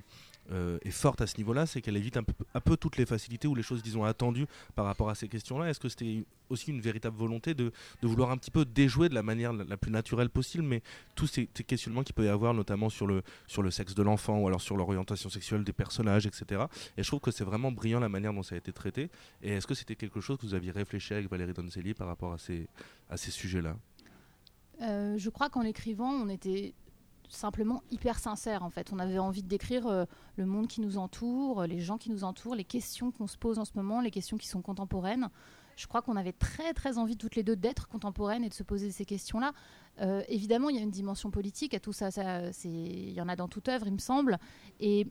euh, 0.52 0.78
est 0.82 0.90
forte 0.90 1.20
à 1.20 1.26
ce 1.26 1.36
niveau-là, 1.38 1.66
c'est 1.66 1.80
qu'elle 1.80 1.96
évite 1.96 2.16
un 2.16 2.24
peu, 2.24 2.76
toutes 2.76 2.96
les 2.96 3.06
facilités 3.06 3.46
ou 3.46 3.54
les 3.54 3.62
choses, 3.62 3.82
disons, 3.82 4.04
attendues 4.04 4.46
par 4.74 4.84
rapport 4.84 5.08
à 5.08 5.14
ces 5.14 5.28
questions-là. 5.28 5.70
Est-ce 5.70 5.78
que 5.78 5.88
c'était 5.88 6.24
aussi 6.48 6.70
une 6.70 6.80
véritable 6.80 7.16
volonté 7.16 7.54
de, 7.54 7.72
vouloir 8.02 8.30
un 8.32 8.36
petit 8.36 8.50
peu 8.50 8.64
déjouer 8.64 9.08
de 9.08 9.14
la 9.14 9.22
manière 9.22 9.52
la, 9.52 9.76
plus 9.76 9.92
naturelle 9.92 10.28
possible, 10.28 10.64
mais 10.64 10.82
tous 11.14 11.28
ces, 11.28 11.46
questionnements 11.46 12.02
qu'il 12.02 12.14
peut 12.14 12.24
y 12.24 12.28
avoir, 12.28 12.52
notamment 12.52 12.90
sur 12.90 13.06
le, 13.06 13.22
sexe 13.70 13.94
de 13.94 14.02
l'enfant 14.02 14.38
ou 14.38 14.48
alors 14.48 14.60
sur 14.60 14.76
l'orientation 14.76 15.30
sexuelle 15.30 15.62
des 15.62 15.72
personnages, 15.72 16.26
etc. 16.26 16.64
Et 16.96 17.04
je 17.04 17.08
trouve 17.08 17.20
que 17.20 17.30
c'est 17.30 17.44
vraiment 17.44 17.70
brillant 17.70 18.00
la 18.00 18.08
manière 18.08 18.34
dont 18.34 18.42
ça 18.42 18.56
a 18.56 18.58
été 18.58 18.72
traité. 18.72 19.08
Et 19.42 19.52
est-ce 19.52 19.66
que 19.66 19.74
c'était 19.74 19.96
quelque 19.96 20.20
chose 20.20 20.36
que 20.38 20.46
vous 20.46 20.54
aviez 20.54 20.72
réfléchi 20.72 21.14
avec 21.14 21.30
Valérie 21.30 21.52
Donzelli 21.52 21.94
par 21.94 22.08
rapport 22.08 22.32
à 22.32 22.38
ces, 22.38 23.30
sujets-là? 23.30 23.76
Euh, 24.82 25.18
je 25.18 25.28
crois 25.30 25.48
qu'en 25.50 25.62
l'écrivant, 25.62 26.10
on 26.10 26.28
était 26.28 26.74
simplement 27.30 27.82
hyper 27.90 28.18
sincère 28.18 28.62
en 28.62 28.70
fait. 28.70 28.92
On 28.92 28.98
avait 28.98 29.18
envie 29.18 29.42
de 29.42 29.48
décrire 29.48 29.86
euh, 29.86 30.04
le 30.36 30.46
monde 30.46 30.68
qui 30.68 30.80
nous 30.80 30.98
entoure, 30.98 31.64
les 31.64 31.80
gens 31.80 31.98
qui 31.98 32.10
nous 32.10 32.24
entourent, 32.24 32.54
les 32.54 32.64
questions 32.64 33.10
qu'on 33.10 33.26
se 33.26 33.38
pose 33.38 33.58
en 33.58 33.64
ce 33.64 33.72
moment, 33.74 34.00
les 34.00 34.10
questions 34.10 34.36
qui 34.36 34.48
sont 34.48 34.62
contemporaines. 34.62 35.28
Je 35.76 35.86
crois 35.86 36.02
qu'on 36.02 36.16
avait 36.16 36.32
très 36.32 36.74
très 36.74 36.98
envie 36.98 37.16
toutes 37.16 37.36
les 37.36 37.42
deux 37.42 37.56
d'être 37.56 37.88
contemporaines 37.88 38.44
et 38.44 38.48
de 38.48 38.54
se 38.54 38.62
poser 38.62 38.90
ces 38.90 39.04
questions-là. 39.04 39.52
Euh, 40.00 40.22
évidemment, 40.28 40.68
il 40.68 40.76
y 40.76 40.78
a 40.78 40.82
une 40.82 40.90
dimension 40.90 41.30
politique 41.30 41.72
à 41.74 41.80
tout 41.80 41.92
ça. 41.92 42.10
ça 42.10 42.50
il 42.64 43.12
y 43.12 43.20
en 43.20 43.28
a 43.28 43.36
dans 43.36 43.48
toute 43.48 43.68
œuvre, 43.68 43.86
il 43.86 43.92
me 43.94 43.98
semble. 43.98 44.38
Et 44.78 45.06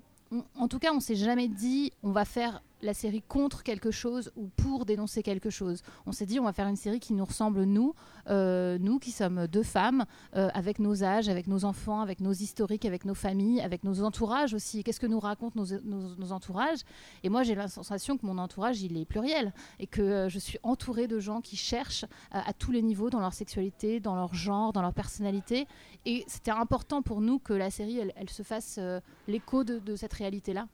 en 0.55 0.67
tout 0.67 0.79
cas, 0.79 0.93
on 0.93 0.99
s'est 0.99 1.15
jamais 1.15 1.47
dit 1.47 1.91
on 2.03 2.11
va 2.11 2.25
faire 2.25 2.61
la 2.81 2.93
série 2.93 3.21
contre 3.21 3.63
quelque 3.63 3.91
chose 3.91 4.31
ou 4.35 4.47
pour 4.47 4.85
dénoncer 4.85 5.23
quelque 5.23 5.49
chose. 5.49 5.81
On 6.05 6.11
s'est 6.11 6.25
dit 6.25 6.39
on 6.39 6.43
va 6.43 6.53
faire 6.53 6.67
une 6.67 6.75
série 6.75 6.99
qui 6.99 7.13
nous 7.13 7.25
ressemble 7.25 7.63
nous, 7.63 7.93
euh, 8.29 8.77
nous 8.79 8.99
qui 8.99 9.11
sommes 9.11 9.47
deux 9.47 9.63
femmes, 9.63 10.05
euh, 10.35 10.49
avec 10.53 10.79
nos 10.79 11.03
âges, 11.03 11.29
avec 11.29 11.47
nos 11.47 11.65
enfants, 11.65 12.01
avec 12.01 12.21
nos 12.21 12.31
historiques, 12.31 12.85
avec 12.85 13.05
nos 13.05 13.13
familles, 13.13 13.61
avec 13.61 13.83
nos 13.83 14.03
entourages 14.03 14.53
aussi. 14.53 14.83
Qu'est-ce 14.83 14.99
que 14.99 15.07
nous 15.07 15.19
racontent 15.19 15.61
nos, 15.83 16.31
entourages? 16.31 16.79
Et 17.23 17.29
moi 17.29 17.43
j'ai 17.43 17.55
la 17.55 17.67
sensation 17.67 18.17
que 18.17 18.25
mon 18.25 18.37
entourage 18.37 18.81
il 18.81 18.97
est 18.97 19.05
pluriel 19.05 19.53
et 19.79 19.87
que 19.87 20.01
euh, 20.01 20.29
je 20.29 20.39
suis 20.39 20.59
entourée 20.63 21.07
de 21.07 21.19
gens 21.19 21.41
qui 21.41 21.55
cherchent 21.55 22.05
à, 22.31 22.53
tous 22.53 22.71
les 22.71 22.81
niveaux 22.81 23.09
dans 23.09 23.19
leur 23.19 23.33
sexualité, 23.33 23.99
dans 23.99 24.15
leur 24.15 24.33
genre, 24.33 24.73
dans 24.73 24.81
leur 24.81 24.93
personnalité. 24.93 25.67
Et 26.05 26.23
c'était 26.27 26.51
important 26.51 27.01
pour 27.01 27.21
nous 27.21 27.39
que 27.39 27.53
la 27.53 27.69
série 27.69 27.99
elle, 28.15 28.29
se 28.29 28.43
fasse 28.43 28.79
l'écho 29.27 29.63
de 29.63 29.95
cette 29.95 30.13
réalité 30.13 30.53
là. 30.53 30.67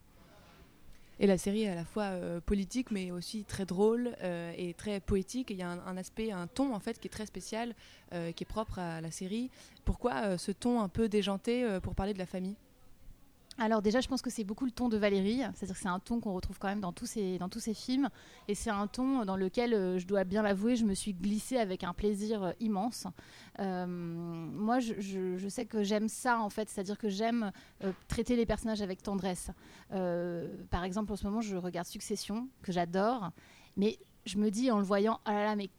Et 1.19 1.27
la 1.27 1.37
série 1.37 1.63
est 1.63 1.69
à 1.69 1.75
la 1.75 1.85
fois 1.85 2.03
euh, 2.03 2.41
politique, 2.41 2.91
mais 2.91 3.11
aussi 3.11 3.45
très 3.45 3.65
drôle 3.65 4.15
euh, 4.21 4.51
et 4.57 4.73
très 4.73 4.99
poétique. 4.99 5.49
Il 5.49 5.57
y 5.57 5.61
a 5.61 5.69
un, 5.69 5.97
aspect, 5.97 6.31
un 6.31 6.47
ton 6.47 6.73
en 6.75 6.79
fait 6.79 6.99
qui 6.99 7.07
est 7.07 7.11
très 7.11 7.25
spécial, 7.25 7.73
euh, 8.13 8.31
qui 8.31 8.43
est 8.43 8.47
propre 8.47 8.79
à 8.79 8.99
la 8.99 9.11
série. 9.11 9.49
Pourquoi 9.85 10.37
ce 10.37 10.51
ton 10.51 10.81
un 10.81 10.89
peu 10.89 11.07
déjanté 11.07 11.65
pour 11.81 11.95
parler 11.95 12.13
de 12.13 12.19
la 12.19 12.25
famille? 12.25 12.55
Alors 13.57 13.81
déjà, 13.81 14.01
je 14.01 14.07
pense 14.07 14.21
que 14.21 14.29
c'est 14.29 14.43
beaucoup 14.43 14.65
le 14.65 14.71
ton 14.71 14.89
de 14.89 14.97
Valérie, 14.97 15.41
c'est-à-dire 15.53 15.75
que 15.75 15.81
c'est 15.81 15.87
un 15.87 15.99
ton 15.99 16.19
qu'on 16.19 16.33
retrouve 16.33 16.59
quand 16.59 16.67
même 16.67 16.81
dans 16.81 16.91
tous 16.91 17.05
ces, 17.05 17.37
dans 17.37 17.47
tous 17.47 17.69
films, 17.73 18.09
et 18.47 18.55
c'est 18.55 18.69
un 18.69 18.87
ton 18.87 19.23
dans 19.23 19.37
lequel, 19.37 19.73
euh, 19.73 19.97
je 19.97 20.05
dois 20.05 20.25
bien 20.25 20.41
l'avouer, 20.41 20.75
je 20.75 20.85
me 20.85 20.93
suis 20.93 21.13
glissée 21.13 21.57
avec 21.57 21.83
un 21.83 21.93
plaisir 21.93 22.43
euh, 22.43 22.51
immense. 22.59 23.07
Euh, 23.59 23.85
moi, 23.87 24.79
je, 24.79 25.47
sais 25.47 25.65
que 25.65 25.83
j'aime 25.83 26.09
ça, 26.09 26.39
en 26.39 26.49
fait, 26.49 26.69
c'est-à-dire 26.69 26.97
que 26.97 27.07
j'aime 27.07 27.51
traiter 28.07 28.35
les 28.35 28.45
personnages 28.45 28.81
avec 28.81 29.01
tendresse. 29.01 29.51
par 29.89 30.83
exemple, 30.83 31.13
en 31.13 31.15
ce 31.15 31.25
moment, 31.25 31.41
je 31.41 31.55
regarde 31.55 31.87
Succession, 31.87 32.49
que 32.61 32.71
j'adore, 32.71 33.31
mais 33.77 33.99
je 34.25 34.37
me 34.37 34.49
dis 34.49 34.69
en 34.71 34.79
le 34.79 34.83
voyant, 34.83 35.21
ah 35.25 35.33
là 35.33 35.43
là, 35.45 35.55
mais 35.55 35.69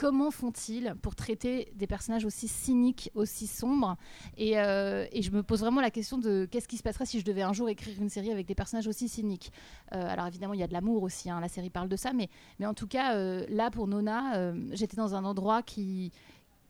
comment 0.00 0.30
font-ils 0.30 0.94
pour 1.02 1.14
traiter 1.14 1.70
des 1.74 1.86
personnages 1.86 2.24
aussi 2.24 2.48
cyniques, 2.48 3.10
aussi 3.14 3.46
sombres? 3.46 3.98
Et, 4.38 4.58
euh, 4.58 5.04
et, 5.12 5.20
je 5.20 5.30
me 5.30 5.42
pose 5.42 5.60
vraiment 5.60 5.82
la 5.82 5.90
question 5.90 6.16
de 6.16 6.48
qu'est-ce 6.50 6.66
qui 6.66 6.78
se 6.78 6.82
passerait 6.82 7.04
si 7.04 7.20
je 7.20 7.24
devais 7.24 7.42
un 7.42 7.52
jour 7.52 7.68
écrire 7.68 8.00
une 8.00 8.08
série 8.08 8.32
avec 8.32 8.46
des 8.46 8.54
personnages 8.54 8.88
aussi 8.88 9.10
cyniques? 9.10 9.52
Euh, 9.94 10.02
alors 10.02 10.26
évidemment, 10.26 10.54
il 10.54 10.60
y 10.60 10.62
a 10.62 10.66
de 10.66 10.72
l'amour 10.72 11.02
aussi, 11.02 11.28
hein, 11.28 11.38
la 11.38 11.48
série 11.48 11.68
parle 11.68 11.90
de 11.90 11.96
ça, 11.96 12.14
mais, 12.14 12.30
mais 12.58 12.64
en 12.64 12.72
tout 12.72 12.86
cas, 12.86 13.14
euh, 13.14 13.44
là, 13.50 13.70
pour 13.70 13.88
Nona, 13.88 14.54
j'étais 14.72 14.96
dans 14.96 15.14
un 15.14 15.24
endroit 15.26 15.62
qui 15.62 16.12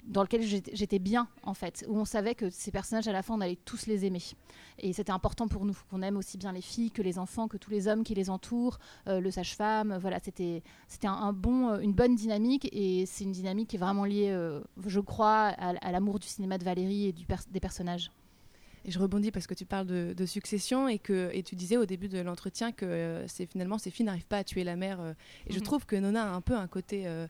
dans 0.04 0.22
lequel 0.22 0.42
j'étais 0.42 0.98
bien 0.98 1.28
en 1.42 1.54
fait, 1.54 1.84
où 1.88 1.98
on 1.98 2.04
savait 2.04 2.34
que 2.34 2.50
ces 2.50 2.70
personnages 2.70 3.08
à 3.08 3.12
la 3.12 3.22
fin 3.22 3.34
on 3.34 3.40
allait 3.40 3.58
tous 3.64 3.86
les 3.86 4.04
aimer. 4.04 4.22
Et 4.78 4.92
c'était 4.92 5.12
important 5.12 5.48
pour 5.48 5.64
nous 5.64 5.76
qu'on 5.90 6.02
aime 6.02 6.16
aussi 6.16 6.38
bien 6.38 6.52
les 6.52 6.62
filles 6.62 6.90
que 6.90 7.02
les 7.02 7.18
enfants, 7.18 7.48
que 7.48 7.56
tous 7.56 7.70
les 7.70 7.88
hommes 7.88 8.02
qui 8.02 8.14
les 8.14 8.30
entourent, 8.30 8.78
euh, 9.08 9.20
le 9.20 9.30
sage-femme. 9.30 9.96
Voilà, 10.00 10.18
c'était 10.22 10.62
c'était 10.88 11.06
un, 11.06 11.32
bon, 11.32 11.68
euh, 11.68 11.78
une 11.80 11.92
bonne 11.92 12.14
dynamique 12.14 12.68
et 12.72 13.06
c'est 13.06 13.24
une 13.24 13.32
dynamique 13.32 13.68
qui 13.68 13.76
est 13.76 13.80
vraiment 13.80 14.04
liée, 14.04 14.30
euh, 14.30 14.60
je 14.86 15.00
crois, 15.00 15.48
à, 15.58 15.92
l'amour 15.92 16.18
du 16.18 16.26
cinéma 16.26 16.58
de 16.58 16.64
Valérie 16.64 17.06
et 17.06 17.12
des 17.12 17.60
personnages. 17.60 18.10
Et 18.84 18.90
je 18.90 18.98
rebondis 18.98 19.30
parce 19.30 19.46
que 19.46 19.54
tu 19.54 19.66
parles 19.66 19.86
de, 19.86 20.26
succession 20.26 20.88
et 20.88 20.98
que 20.98 21.30
et 21.32 21.42
tu 21.42 21.56
disais 21.56 21.76
au 21.76 21.86
début 21.86 22.08
de 22.08 22.20
l'entretien 22.20 22.72
que 22.72 22.84
euh, 22.84 23.26
c'est 23.26 23.46
finalement 23.46 23.78
ces 23.78 23.90
filles 23.90 24.06
n'arrivent 24.06 24.26
pas 24.26 24.38
à 24.38 24.44
tuer 24.44 24.64
la 24.64 24.76
mère. 24.76 25.00
Euh, 25.00 25.12
et 25.46 25.52
je 25.52 25.58
mhm. 25.58 25.64
trouve 25.64 25.86
que 25.86 25.96
Nona 25.96 26.30
a 26.30 26.34
un 26.34 26.40
peu 26.40 26.54
un 26.54 26.68
côté 26.68 27.02
euh, 27.06 27.26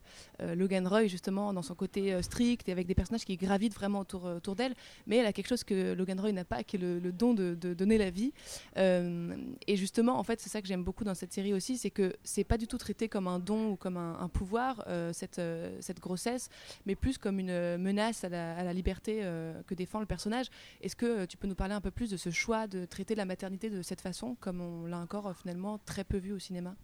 Logan 0.55 0.87
Roy 0.87 1.07
justement 1.07 1.51
dans 1.51 1.61
son 1.61 1.73
côté 1.73 2.21
strict 2.21 2.69
et 2.69 2.71
avec 2.71 2.87
des 2.87 2.95
personnages 2.95 3.25
qui 3.25 3.37
gravitent 3.37 3.73
vraiment 3.73 3.99
autour, 3.99 4.25
autour 4.25 4.55
d'elle. 4.55 4.75
Mais 5.07 5.17
elle 5.17 5.25
a 5.25 5.33
quelque 5.33 5.47
chose 5.47 5.63
que 5.63 5.93
Logan 5.93 6.19
Roy 6.19 6.31
n'a 6.31 6.45
pas, 6.45 6.63
qui 6.63 6.75
est 6.75 6.79
le, 6.79 7.11
don 7.11 7.33
de, 7.33 7.53
donner 7.53 7.97
la 7.97 8.09
vie. 8.09 8.33
et 8.75 9.75
justement, 9.75 10.19
en 10.19 10.23
fait, 10.23 10.39
c'est 10.39 10.49
ça 10.49 10.61
que 10.61 10.67
j'aime 10.67 10.83
beaucoup 10.83 11.03
dans 11.03 11.15
cette 11.15 11.33
série 11.33 11.53
aussi, 11.53 11.77
c'est 11.77 11.89
que 11.89 12.15
c'est 12.23 12.43
pas 12.43 12.57
du 12.57 12.67
tout 12.67 12.77
traité 12.77 13.09
comme 13.09 13.27
un 13.27 13.39
don 13.39 13.71
ou 13.71 13.75
comme 13.75 13.97
un, 13.97 14.29
pouvoir 14.29 14.85
cette 15.13 15.41
cette 15.79 15.99
grossesse, 15.99 16.49
mais 16.85 16.95
plus 16.95 17.17
comme 17.17 17.39
une 17.39 17.77
menace 17.77 18.23
à 18.23 18.29
la, 18.29 18.55
à 18.55 18.63
la 18.63 18.73
liberté 18.73 19.21
que 19.67 19.73
défend 19.73 19.99
le 19.99 20.05
personnage. 20.05 20.47
Est-ce 20.81 20.95
que 20.95 21.25
tu 21.25 21.37
peux 21.41 21.47
nous 21.47 21.55
parler 21.55 21.73
un 21.73 21.81
peu 21.81 21.91
plus 21.91 22.09
de 22.09 22.17
ce 22.17 22.29
choix 22.29 22.67
de 22.67 22.85
traiter 22.85 23.15
la 23.15 23.25
maternité 23.25 23.69
de 23.69 23.81
cette 23.81 23.99
façon, 23.99 24.35
comme 24.39 24.61
on 24.61 24.85
l'a 24.85 24.99
encore 24.99 25.27
euh, 25.27 25.33
finalement 25.33 25.79
très 25.79 26.03
peu 26.03 26.17
vu 26.17 26.31
au 26.31 26.39
cinéma? 26.39 26.75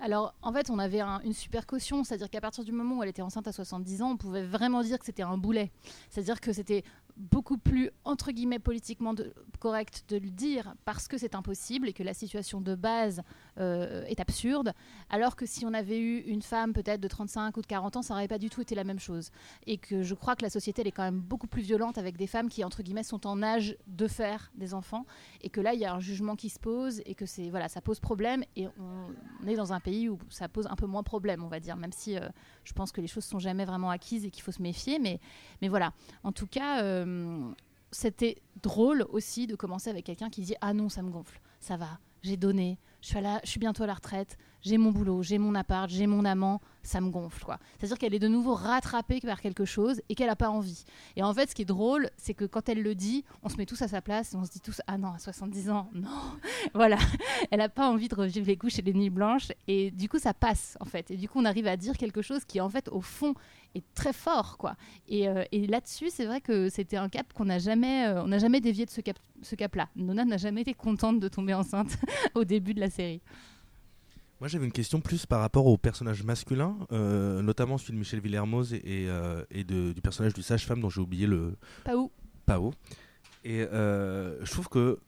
Alors, 0.00 0.34
en 0.42 0.52
fait, 0.52 0.68
on 0.68 0.78
avait 0.78 1.00
une 1.00 1.32
super 1.32 1.66
caution, 1.66 2.02
c'est-à-dire 2.02 2.28
qu'à 2.28 2.40
partir 2.40 2.64
du 2.64 2.72
moment 2.72 2.98
où 2.98 3.02
elle 3.02 3.08
était 3.08 3.22
enceinte 3.22 3.46
à 3.46 3.52
70 3.52 4.02
ans, 4.02 4.10
on 4.10 4.16
pouvait 4.16 4.44
vraiment 4.44 4.82
dire 4.82 4.98
que 4.98 5.04
c'était 5.04 5.22
un 5.22 5.38
boulet. 5.38 5.70
C'est-à-dire 6.10 6.40
que 6.40 6.52
c'était 6.52 6.82
beaucoup 7.16 7.56
plus, 7.56 7.90
entre 8.04 8.32
guillemets, 8.32 8.58
politiquement 8.58 9.14
correct 9.60 10.04
de 10.08 10.16
le 10.16 10.30
dire 10.30 10.74
parce 10.84 11.06
que 11.06 11.18
c'est 11.18 11.34
impossible 11.36 11.88
et 11.88 11.92
que 11.92 12.02
la 12.02 12.14
situation 12.14 12.60
de 12.60 12.74
base 12.74 13.22
euh, 13.58 14.04
est 14.06 14.20
absurde, 14.20 14.72
alors 15.10 15.36
que 15.36 15.44
si 15.44 15.66
on 15.66 15.74
avait 15.74 15.98
eu 15.98 16.20
une 16.20 16.42
femme 16.42 16.72
peut-être 16.72 17.00
de 17.00 17.08
35 17.08 17.56
ou 17.56 17.60
de 17.60 17.66
40 17.66 17.96
ans, 17.96 18.02
ça 18.02 18.14
n'aurait 18.14 18.28
pas 18.28 18.38
du 18.38 18.48
tout 18.48 18.60
été 18.62 18.74
la 18.74 18.84
même 18.84 18.98
chose. 18.98 19.30
Et 19.66 19.78
que 19.78 20.02
je 20.02 20.14
crois 20.14 20.36
que 20.36 20.42
la 20.42 20.50
société 20.50 20.82
elle 20.82 20.88
est 20.88 20.92
quand 20.92 21.02
même 21.02 21.20
beaucoup 21.20 21.46
plus 21.46 21.62
violente 21.62 21.98
avec 21.98 22.16
des 22.16 22.26
femmes 22.26 22.48
qui, 22.48 22.64
entre 22.64 22.82
guillemets, 22.82 23.02
sont 23.02 23.26
en 23.26 23.42
âge 23.42 23.76
de 23.86 24.08
faire 24.08 24.50
des 24.54 24.74
enfants, 24.74 25.04
et 25.42 25.50
que 25.50 25.60
là, 25.60 25.74
il 25.74 25.80
y 25.80 25.84
a 25.84 25.92
un 25.92 26.00
jugement 26.00 26.34
qui 26.34 26.48
se 26.48 26.58
pose, 26.58 27.02
et 27.04 27.14
que 27.14 27.26
c'est 27.26 27.50
voilà, 27.50 27.68
ça 27.68 27.80
pose 27.80 28.00
problème, 28.00 28.44
et 28.56 28.68
on, 28.68 29.46
est 29.46 29.56
dans 29.56 29.72
un 29.72 29.80
pays 29.80 30.08
où 30.08 30.18
ça 30.30 30.48
pose 30.48 30.66
un 30.68 30.76
peu 30.76 30.86
moins 30.86 31.02
problème, 31.02 31.44
on 31.44 31.48
va 31.48 31.60
dire, 31.60 31.76
même 31.76 31.92
si 31.92 32.16
euh, 32.16 32.28
je 32.64 32.72
pense 32.72 32.92
que 32.92 33.00
les 33.00 33.06
choses 33.06 33.24
sont 33.24 33.38
jamais 33.38 33.64
vraiment 33.64 33.90
acquises 33.90 34.24
et 34.24 34.30
qu'il 34.30 34.42
faut 34.42 34.52
se 34.52 34.62
méfier, 34.62 34.98
mais, 34.98 35.20
mais 35.60 35.68
voilà. 35.68 35.92
En 36.24 36.32
tout 36.32 36.46
cas... 36.46 36.82
Euh, 36.82 37.52
c'était 37.94 38.40
drôle 38.62 39.04
aussi 39.10 39.46
de 39.46 39.54
commencer 39.54 39.90
avec 39.90 40.06
quelqu'un 40.06 40.30
qui 40.30 40.40
dit 40.40 40.54
Ah 40.62 40.72
non, 40.72 40.88
ça 40.88 41.02
me 41.02 41.10
gonfle, 41.10 41.38
ça 41.60 41.76
va, 41.76 41.98
j'ai 42.22 42.36
donné, 42.36 42.78
je 43.00 43.08
suis, 43.08 43.18
je 43.44 43.50
suis 43.50 43.60
bientôt 43.60 43.82
à 43.82 43.86
la 43.86 43.94
retraite, 43.94 44.38
j'ai 44.62 44.78
mon 44.78 44.92
boulot, 44.92 45.22
j'ai 45.22 45.38
mon 45.38 45.54
appart, 45.54 45.90
j'ai 45.90 46.06
mon 46.06 46.24
amant, 46.24 46.60
ça 46.82 47.00
me 47.00 47.10
gonfle. 47.10 47.44
quoi. 47.44 47.58
C'est-à-dire 47.78 47.98
qu'elle 47.98 48.14
est 48.14 48.20
de 48.20 48.28
nouveau 48.28 48.54
rattrapée 48.54 49.20
par 49.20 49.40
quelque 49.40 49.64
chose 49.64 50.00
et 50.08 50.14
qu'elle 50.14 50.28
n'a 50.28 50.36
pas 50.36 50.50
envie. 50.50 50.84
Et 51.16 51.22
en 51.22 51.34
fait, 51.34 51.50
ce 51.50 51.54
qui 51.54 51.62
est 51.62 51.66
drôle, 51.66 52.10
c'est 52.16 52.34
que 52.34 52.44
quand 52.44 52.68
elle 52.68 52.82
le 52.82 52.94
dit, 52.94 53.24
on 53.42 53.48
se 53.48 53.56
met 53.56 53.66
tous 53.66 53.82
à 53.82 53.88
sa 53.88 54.00
place 54.00 54.32
et 54.32 54.36
on 54.36 54.44
se 54.44 54.50
dit 54.50 54.60
tous 54.60 54.80
Ah 54.86 54.98
non, 54.98 55.12
à 55.12 55.18
70 55.18 55.70
ans, 55.70 55.90
non 55.92 56.08
Voilà, 56.74 56.96
elle 57.50 57.58
n'a 57.58 57.68
pas 57.68 57.88
envie 57.88 58.08
de 58.08 58.14
revivre 58.14 58.46
les 58.46 58.56
couches 58.56 58.78
et 58.78 58.82
les 58.82 58.94
nuits 58.94 59.10
blanches. 59.10 59.50
Et 59.66 59.90
du 59.90 60.08
coup, 60.08 60.18
ça 60.18 60.32
passe, 60.32 60.76
en 60.80 60.84
fait. 60.84 61.10
Et 61.10 61.16
du 61.16 61.28
coup, 61.28 61.40
on 61.40 61.44
arrive 61.44 61.66
à 61.66 61.76
dire 61.76 61.96
quelque 61.96 62.22
chose 62.22 62.44
qui, 62.44 62.60
en 62.60 62.68
fait, 62.68 62.88
au 62.88 63.00
fond, 63.00 63.34
est 63.74 63.84
très 63.94 64.12
fort. 64.12 64.58
quoi. 64.58 64.76
Et, 65.08 65.28
euh, 65.28 65.44
et 65.52 65.66
là-dessus, 65.66 66.10
c'est 66.10 66.26
vrai 66.26 66.40
que 66.40 66.68
c'était 66.68 66.96
un 66.96 67.08
cap 67.08 67.32
qu'on 67.32 67.46
n'a 67.46 67.58
jamais, 67.58 68.06
euh, 68.06 68.22
on 68.22 68.28
n'a 68.28 68.38
jamais 68.38 68.60
dévié 68.60 68.84
de 68.86 68.90
ce 68.90 69.00
cap 69.00 69.18
ce 69.42 69.56
cap-là. 69.56 69.88
Nona 69.96 70.24
n'a 70.24 70.36
jamais 70.36 70.60
été 70.60 70.72
contente 70.72 71.18
de 71.18 71.28
tomber 71.28 71.52
enceinte 71.54 71.98
au 72.34 72.44
début 72.44 72.74
de 72.74 72.80
la 72.80 72.90
série. 72.90 73.20
Moi, 74.40 74.48
j'avais 74.48 74.64
une 74.64 74.72
question 74.72 75.00
plus 75.00 75.26
par 75.26 75.40
rapport 75.40 75.66
au 75.66 75.76
personnage 75.76 76.22
masculin, 76.24 76.76
euh, 76.92 77.42
notamment 77.42 77.78
celui 77.78 77.94
de 77.94 77.98
Michel 77.98 78.20
Villermoz 78.20 78.72
et, 78.74 79.08
et 79.50 79.64
du 79.64 80.00
personnage 80.02 80.34
du 80.34 80.42
sage-femme 80.42 80.80
dont 80.80 80.90
j'ai 80.90 81.00
oublié 81.00 81.26
le. 81.26 81.56
Pao. 81.84 82.10
Pao. 82.46 82.72
Et 83.44 83.66
je 83.70 84.50
trouve 84.50 84.68
que 84.68 84.98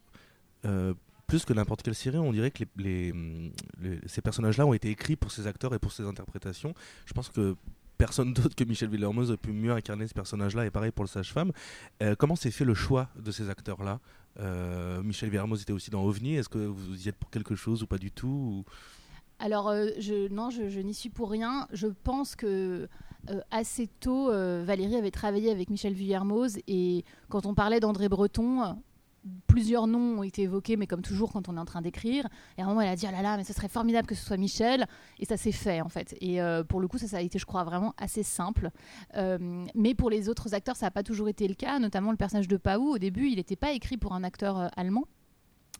plus 1.26 1.44
que 1.44 1.52
n'importe 1.52 1.82
quelle 1.82 1.94
série, 1.94 2.18
on 2.18 2.32
dirait 2.32 2.50
que 2.50 2.64
les, 2.76 3.12
ces 4.06 4.20
personnages-là 4.20 4.66
ont 4.66 4.74
été 4.74 4.90
écrits 4.90 5.16
pour 5.16 5.30
ces 5.30 5.46
acteurs 5.46 5.74
et 5.74 5.78
pour 5.78 5.92
ces 5.92 6.04
interprétations. 6.04 6.74
Je 7.06 7.12
pense 7.12 7.28
que 7.28 7.56
personne 7.98 8.32
d'autre 8.34 8.54
que 8.54 8.64
Michel 8.64 8.88
Villermoz 8.88 9.32
a 9.32 9.36
pu 9.36 9.52
mieux 9.52 9.72
incarner 9.72 10.06
ce 10.06 10.14
personnage-là, 10.14 10.66
et 10.66 10.70
pareil 10.70 10.90
pour 10.90 11.04
le 11.04 11.08
sage-femme. 11.08 11.52
comment 12.18 12.36
s'est 12.36 12.50
fait 12.50 12.64
le 12.64 12.74
choix 12.74 13.08
de 13.16 13.30
ces 13.30 13.48
acteurs-là? 13.50 14.00
Michel 15.02 15.30
Villermoz 15.30 15.62
était 15.62 15.72
aussi 15.72 15.90
dans 15.90 16.02
OVNI, 16.04 16.36
est-ce 16.36 16.48
que 16.48 16.58
vous 16.58 17.06
y 17.06 17.08
êtes 17.08 17.16
pour 17.16 17.30
quelque 17.30 17.54
chose 17.54 17.82
ou 17.82 17.86
pas 17.86 17.98
du 17.98 18.10
tout 18.10 18.64
alors, 19.38 19.68
euh, 19.68 19.88
je, 19.98 20.28
non, 20.28 20.50
je, 20.50 20.80
n'y 20.80 20.94
suis 20.94 21.10
pour 21.10 21.30
rien. 21.30 21.66
Je 21.72 21.88
pense 21.88 22.36
que 22.36 22.88
euh, 23.30 23.40
assez 23.50 23.88
tôt, 23.88 24.30
euh, 24.30 24.62
Valérie 24.64 24.96
avait 24.96 25.10
travaillé 25.10 25.50
avec 25.50 25.70
Michel 25.70 25.92
Villermoz 25.92 26.58
et 26.66 27.04
quand 27.28 27.46
on 27.46 27.54
parlait 27.54 27.80
d'André 27.80 28.08
Breton, 28.08 28.76
plusieurs 29.46 29.86
noms 29.86 30.18
ont 30.18 30.22
été 30.22 30.42
évoqués, 30.42 30.76
mais 30.76 30.86
comme 30.86 31.02
toujours 31.02 31.32
quand 31.32 31.48
on 31.48 31.56
est 31.56 31.60
en 31.60 31.64
train 31.64 31.82
d'écrire. 31.82 32.28
Et 32.58 32.62
à 32.62 32.64
un 32.64 32.68
moment, 32.68 32.80
elle 32.80 32.88
a 32.88 32.96
dit 32.96 33.06
Ah 33.06 33.12
là 33.12 33.22
là, 33.22 33.36
mais 33.36 33.44
ce 33.44 33.52
serait 33.52 33.68
formidable 33.68 34.06
que 34.06 34.14
ce 34.14 34.24
soit 34.24 34.36
Michel. 34.36 34.86
Et 35.18 35.24
ça 35.24 35.36
s'est 35.36 35.52
fait, 35.52 35.80
en 35.80 35.88
fait. 35.88 36.14
Et 36.20 36.38
pour 36.68 36.80
le 36.80 36.88
coup, 36.88 36.98
ça, 36.98 37.08
ça 37.08 37.18
a 37.18 37.20
été, 37.20 37.38
je 37.38 37.46
crois, 37.46 37.64
vraiment 37.64 37.94
assez 37.98 38.22
simple. 38.22 38.70
mais 39.74 39.94
pour 39.94 40.10
les 40.10 40.28
autres 40.28 40.54
acteurs, 40.54 40.76
ça 40.76 40.86
n'a 40.86 40.90
pas 40.90 41.02
toujours 41.02 41.28
été 41.28 41.48
le 41.48 41.54
cas, 41.54 41.78
notamment 41.78 42.10
le 42.10 42.16
personnage 42.16 42.48
de 42.48 42.56
Pau. 42.56 42.94
Au 42.94 42.98
début, 42.98 43.28
il 43.28 43.36
n'était 43.36 43.56
pas 43.56 43.72
écrit 43.72 43.96
pour 43.96 44.14
un 44.14 44.24
acteur 44.24 44.70
allemand. 44.76 45.04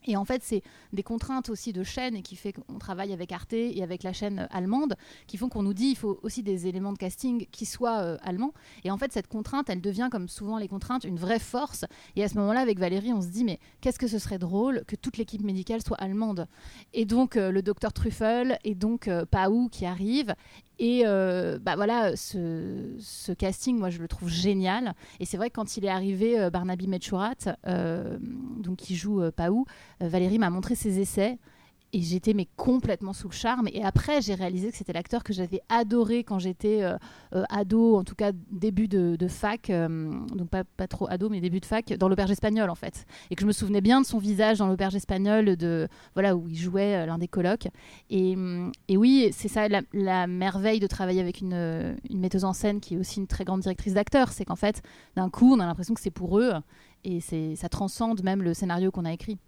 Et 0.06 0.16
en 0.16 0.24
fait, 0.24 0.42
c'est 0.42 0.62
des 0.92 1.02
contraintes 1.02 1.48
aussi 1.48 1.72
de 1.72 1.82
chaîne 1.82 2.22
qui 2.22 2.36
fait 2.36 2.52
qu'on 2.52 2.78
travaille 2.78 3.12
avec 3.12 3.32
Arte 3.32 3.54
et 3.54 3.82
avec 3.82 4.02
la 4.02 4.12
chaîne 4.12 4.48
allemande 4.50 4.94
qui 5.26 5.36
font 5.36 5.48
qu'on 5.48 5.62
nous 5.62 5.74
dit 5.74 5.86
il 5.86 5.96
faut 5.96 6.18
aussi 6.22 6.42
des 6.42 6.66
éléments 6.66 6.92
de 6.92 6.98
casting 6.98 7.46
qui 7.50 7.66
soient 7.66 8.00
euh, 8.00 8.16
allemands. 8.22 8.52
Et 8.84 8.90
en 8.90 8.98
fait, 8.98 9.12
cette 9.12 9.28
contrainte, 9.28 9.70
elle 9.70 9.80
devient, 9.80 10.08
comme 10.10 10.28
souvent 10.28 10.58
les 10.58 10.68
contraintes, 10.68 11.04
une 11.04 11.18
vraie 11.18 11.38
force. 11.38 11.84
Et 12.16 12.24
à 12.24 12.28
ce 12.28 12.36
moment-là, 12.36 12.60
avec 12.60 12.78
Valérie, 12.78 13.12
on 13.12 13.22
se 13.22 13.28
dit 13.28 13.44
mais 13.44 13.58
qu'est-ce 13.80 13.98
que 13.98 14.08
ce 14.08 14.18
serait 14.18 14.38
drôle 14.38 14.84
que 14.86 14.96
toute 14.96 15.16
l'équipe 15.16 15.42
médicale 15.42 15.82
soit 15.82 15.96
allemande? 15.96 16.46
Et 16.92 17.04
donc, 17.04 17.36
euh, 17.36 17.50
le 17.50 17.62
docteur 17.62 17.92
Truffel 17.92 18.58
et 18.64 18.74
donc 18.74 19.08
euh, 19.08 19.24
Pau 19.24 19.68
qui 19.68 19.86
arrive. 19.86 20.34
Et 20.78 21.02
euh, 21.04 21.58
bah 21.60 21.76
voilà, 21.76 22.16
ce, 22.16 23.32
casting, 23.32 23.78
moi, 23.78 23.90
je 23.90 23.98
le 23.98 24.08
trouve 24.08 24.28
génial. 24.28 24.94
Et 25.20 25.24
c'est 25.24 25.36
vrai 25.36 25.50
que 25.50 25.54
quand 25.54 25.76
il 25.76 25.84
est 25.84 25.90
arrivé, 25.90 26.38
euh, 26.38 26.50
Barnaby 26.50 26.88
Metchurat, 26.88 27.34
euh, 27.66 28.18
donc 28.20 28.78
qui 28.78 28.96
joue 28.96 29.22
Paou, 29.36 29.66
Valérie 30.00 30.38
m'a 30.38 30.50
montré 30.50 30.74
ses 30.74 31.00
essais 31.00 31.38
et 31.94 32.02
j'étais 32.02 32.34
mais 32.34 32.48
complètement 32.56 33.12
sous 33.12 33.28
le 33.28 33.34
charme. 33.34 33.68
Et 33.72 33.84
après, 33.84 34.20
j'ai 34.20 34.34
réalisé 34.34 34.72
que 34.72 34.76
c'était 34.76 34.92
l'acteur 34.92 35.22
que 35.22 35.32
j'avais 35.32 35.60
adoré 35.68 36.24
quand 36.24 36.40
j'étais 36.40 36.82
euh, 36.82 36.96
euh, 37.36 37.44
ado, 37.48 37.96
en 37.96 38.02
tout 38.02 38.16
cas 38.16 38.32
début 38.50 38.88
de, 38.88 39.16
fac, 39.28 39.70
euh, 39.70 40.12
donc 40.34 40.48
pas, 40.48 40.64
pas, 40.64 40.88
trop 40.88 41.08
ado, 41.08 41.30
mais 41.30 41.40
début 41.40 41.60
de 41.60 41.64
fac, 41.64 41.92
dans 41.96 42.08
l'auberge 42.08 42.32
espagnole 42.32 42.68
en 42.68 42.74
fait. 42.74 43.06
Et 43.30 43.36
que 43.36 43.42
je 43.42 43.46
me 43.46 43.52
souvenais 43.52 43.80
bien 43.80 44.00
de 44.00 44.06
son 44.06 44.18
visage 44.18 44.58
dans 44.58 44.66
l'auberge 44.66 44.96
espagnole, 44.96 45.56
de 45.56 45.88
voilà 46.14 46.34
où 46.34 46.48
il 46.48 46.56
jouait 46.56 47.06
l'un 47.06 47.18
des 47.18 47.28
colocs. 47.28 47.68
Et, 48.10 48.34
et 48.88 48.96
oui, 48.96 49.30
c'est 49.32 49.48
ça 49.48 49.68
la, 49.68 50.26
merveille 50.26 50.80
de 50.80 50.88
travailler 50.88 51.20
avec 51.20 51.40
une, 51.40 51.96
une, 52.10 52.18
metteuse 52.18 52.44
en 52.44 52.52
scène 52.52 52.80
qui 52.80 52.94
est 52.94 52.96
aussi 52.96 53.20
une 53.20 53.28
très 53.28 53.44
grande 53.44 53.60
directrice 53.60 53.94
d'acteurs, 53.94 54.32
c'est 54.32 54.44
qu'en 54.44 54.56
fait, 54.56 54.82
d'un 55.14 55.30
coup, 55.30 55.54
on 55.54 55.60
a 55.60 55.66
l'impression 55.66 55.94
que 55.94 56.00
c'est 56.00 56.10
pour 56.10 56.40
eux, 56.40 56.54
et 57.04 57.20
ça 57.20 57.68
transcende 57.68 58.24
même 58.24 58.42
le 58.42 58.52
scénario 58.52 58.90
qu'on 58.90 59.04
a 59.04 59.12
écrit. 59.12 59.38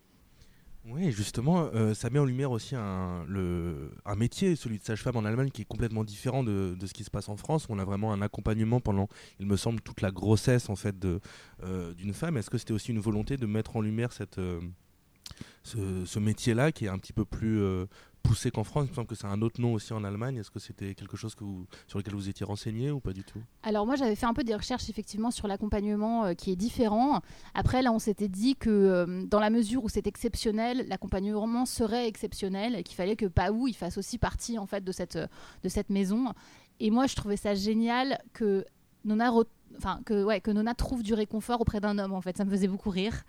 Oui, 0.88 1.10
justement, 1.10 1.68
euh, 1.74 1.94
ça 1.94 2.10
met 2.10 2.20
en 2.20 2.24
lumière 2.24 2.52
aussi 2.52 2.76
un, 2.76 3.24
le, 3.26 3.90
un 4.04 4.14
métier, 4.14 4.54
celui 4.54 4.78
de 4.78 4.84
sage-femme 4.84 5.16
en 5.16 5.24
Allemagne, 5.24 5.50
qui 5.50 5.62
est 5.62 5.66
complètement 5.66 6.04
différent 6.04 6.44
de, 6.44 6.76
ce 6.80 6.92
qui 6.92 7.02
se 7.02 7.10
passe 7.10 7.28
en 7.28 7.36
France. 7.36 7.66
On 7.68 7.80
a 7.80 7.84
vraiment 7.84 8.12
un 8.12 8.22
accompagnement 8.22 8.80
pendant, 8.80 9.08
il 9.40 9.46
me 9.46 9.56
semble, 9.56 9.80
toute 9.80 10.00
la 10.00 10.12
grossesse 10.12 10.70
en 10.70 10.76
fait 10.76 10.94
euh, 11.04 11.92
d'une 11.94 12.12
femme. 12.12 12.36
Est-ce 12.36 12.50
que 12.50 12.58
c'était 12.58 12.72
aussi 12.72 12.92
une 12.92 13.00
volonté 13.00 13.36
de 13.36 13.46
mettre 13.46 13.74
en 13.76 13.80
lumière 13.80 14.12
cette 14.12 14.38
euh, 14.38 14.60
ce, 15.64 16.04
ce 16.04 16.18
métier-là, 16.20 16.70
qui 16.70 16.84
est 16.84 16.88
un 16.88 16.98
petit 16.98 17.12
peu 17.12 17.24
plus 17.24 17.60
poussé 18.26 18.50
qu'en 18.50 18.64
France. 18.64 18.86
Il 18.86 18.90
me 18.90 18.94
semble 18.94 19.06
que 19.06 19.14
c'est 19.14 19.26
un 19.26 19.40
autre 19.42 19.60
nom 19.60 19.74
aussi 19.74 19.92
en 19.92 20.04
Allemagne. 20.04 20.36
Est-ce 20.36 20.50
que 20.50 20.58
c'était 20.58 20.94
quelque 20.94 21.16
chose 21.16 21.34
sur 21.86 21.98
lequel 21.98 22.14
vous 22.14 22.28
étiez 22.28 22.44
renseigné 22.44 22.90
ou 22.90 23.00
pas 23.00 23.12
du 23.12 23.24
tout? 23.24 23.40
Alors 23.62 23.86
moi 23.86 23.96
j'avais 23.96 24.16
fait 24.16 24.26
un 24.26 24.34
peu 24.34 24.44
des 24.44 24.54
recherches 24.54 24.88
effectivement 24.88 25.30
sur 25.30 25.48
l'accompagnement 25.48 26.24
euh, 26.24 26.34
qui 26.34 26.50
est 26.50 26.56
différent. 26.56 27.20
Après 27.54 27.82
là 27.82 27.92
on 27.92 27.98
s'était 27.98 28.28
dit 28.28 28.56
que 28.56 28.70
euh, 28.70 29.24
dans 29.26 29.40
la 29.40 29.50
mesure 29.50 29.84
où 29.84 29.88
c'est 29.88 30.06
exceptionnel, 30.06 30.86
l'accompagnement 30.88 31.66
serait 31.66 32.06
exceptionnel 32.06 32.74
et 32.76 32.82
qu'il 32.82 32.96
fallait 32.96 33.16
que 33.16 33.26
Paou 33.26 33.68
il 33.68 33.74
fasse 33.74 33.98
aussi 33.98 34.18
partie 34.18 34.58
en 34.58 34.66
fait 34.66 34.84
de 34.84 34.92
cette, 34.92 35.16
de 35.16 35.68
cette 35.68 35.90
maison. 35.90 36.32
Et 36.78 36.90
moi, 36.90 37.06
je 37.06 37.14
trouvais 37.14 37.36
ça 37.36 37.54
génial 37.54 38.20
que 38.34 38.64
Nona 39.06 39.32
enfin 39.78 40.00
que 40.04 40.24
ouais 40.24 40.40
que 40.40 40.50
Nona 40.50 40.74
trouve 40.74 41.02
du 41.02 41.14
réconfort 41.14 41.60
auprès 41.60 41.80
d'un 41.80 41.98
homme 41.98 42.12
en 42.12 42.20
fait. 42.20 42.36
Ça 42.36 42.44
me 42.44 42.50
faisait 42.50 42.68
beaucoup 42.68 42.90
rire. 42.90 43.24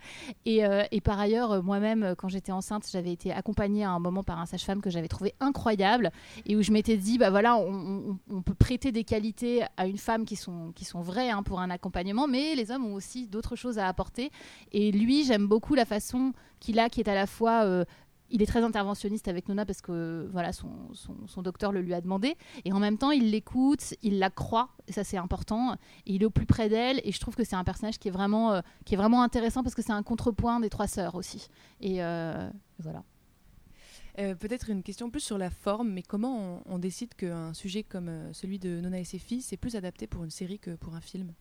Et, 0.45 0.65
euh, 0.65 0.83
et 0.91 1.01
par 1.01 1.19
ailleurs 1.19 1.51
euh, 1.51 1.61
moi-même 1.61 2.03
euh, 2.03 2.15
quand 2.15 2.29
j'étais 2.29 2.51
enceinte 2.51 2.87
j'avais 2.91 3.11
été 3.11 3.31
accompagnée 3.31 3.83
à 3.83 3.91
un 3.91 3.99
moment 3.99 4.23
par 4.23 4.39
un 4.39 4.45
sage-femme 4.45 4.81
que 4.81 4.89
j'avais 4.89 5.07
trouvé 5.07 5.33
incroyable 5.39 6.11
et 6.45 6.55
où 6.55 6.61
je 6.61 6.71
m'étais 6.71 6.97
dit 6.97 7.17
bah 7.17 7.29
voilà 7.29 7.57
on, 7.57 8.17
peut 8.41 8.53
prêter 8.53 8.91
des 8.91 9.03
qualités 9.03 9.63
à 9.77 9.87
une 9.87 9.97
femme 9.97 10.25
qui 10.25 10.35
sont 10.35 10.71
qui 10.73 10.85
sont 10.85 11.01
vraies 11.01 11.29
hein, 11.29 11.43
pour 11.43 11.59
un 11.59 11.69
accompagnement 11.69 12.27
mais 12.27 12.55
les 12.55 12.71
hommes 12.71 12.85
ont 12.85 12.93
aussi 12.93 13.27
d'autres 13.27 13.55
choses 13.55 13.77
à 13.77 13.87
apporter. 13.87 14.31
Et 14.71 14.91
lui 14.91 15.25
j'aime 15.25 15.47
beaucoup 15.47 15.75
la 15.75 15.85
façon 15.85 16.33
qu'il 16.59 16.79
a 16.79 16.89
qui 16.89 17.01
est 17.01 17.09
à 17.09 17.15
la 17.15 17.27
fois 17.27 17.85
il 18.29 18.41
est 18.41 18.45
très 18.45 18.63
interventionniste 18.63 19.27
avec 19.27 19.47
Nona 19.47 19.65
parce 19.65 19.81
que 19.81 20.27
voilà 20.31 20.51
son, 20.51 20.69
son, 20.93 21.41
docteur 21.41 21.71
le 21.71 21.81
lui 21.81 21.93
a 21.93 22.01
demandé 22.01 22.35
et 22.65 22.73
en 22.73 22.79
même 22.79 22.97
temps 22.97 23.11
il 23.11 23.31
l'écoute, 23.31 23.93
il 24.01 24.19
la 24.19 24.29
croit 24.29 24.69
et 24.87 24.91
ça 24.91 25.03
c'est 25.03 25.17
important. 25.17 25.75
Il 26.05 26.23
est 26.23 26.25
au 26.25 26.29
plus 26.29 26.45
près 26.45 26.69
d'elle 26.69 26.99
et 27.03 27.11
je 27.11 27.19
trouve 27.19 27.35
que 27.35 27.43
c'est 27.43 27.55
un 27.55 27.63
personnage 27.63 27.99
qui 27.99 28.07
est 28.07 28.11
vraiment 28.11 28.53
euh, 28.53 28.61
intéressant 29.21 29.63
parce 29.63 29.75
que 29.75 29.81
c'est 29.81 29.91
un 29.91 30.03
contrepoint 30.03 30.59
des 30.59 30.69
trois 30.69 30.87
sœurs 30.87 31.15
aussi. 31.15 31.47
Et 31.81 32.03
euh, 32.03 32.49
voilà. 32.79 33.03
Euh, 34.19 34.33
peut-être 34.33 34.71
une 34.71 34.81
question 34.81 35.11
plus 35.11 35.21
sur 35.21 35.37
la 35.37 35.51
forme, 35.51 35.91
mais 35.91 36.01
comment 36.01 36.61
on, 36.65 36.73
on 36.73 36.79
décide 36.79 37.13
qu'un 37.13 37.53
sujet 37.53 37.83
comme 37.83 38.33
celui 38.33 38.57
de 38.57 38.81
Nona 38.81 38.99
et 38.99 39.03
ses 39.03 39.19
filles, 39.19 39.43
c'est 39.43 39.57
plus 39.57 39.75
adapté 39.75 40.07
pour 40.07 40.23
une 40.23 40.31
série 40.31 40.57
que 40.57 40.71
pour 40.71 40.95
un 40.95 41.01
film? 41.01 41.33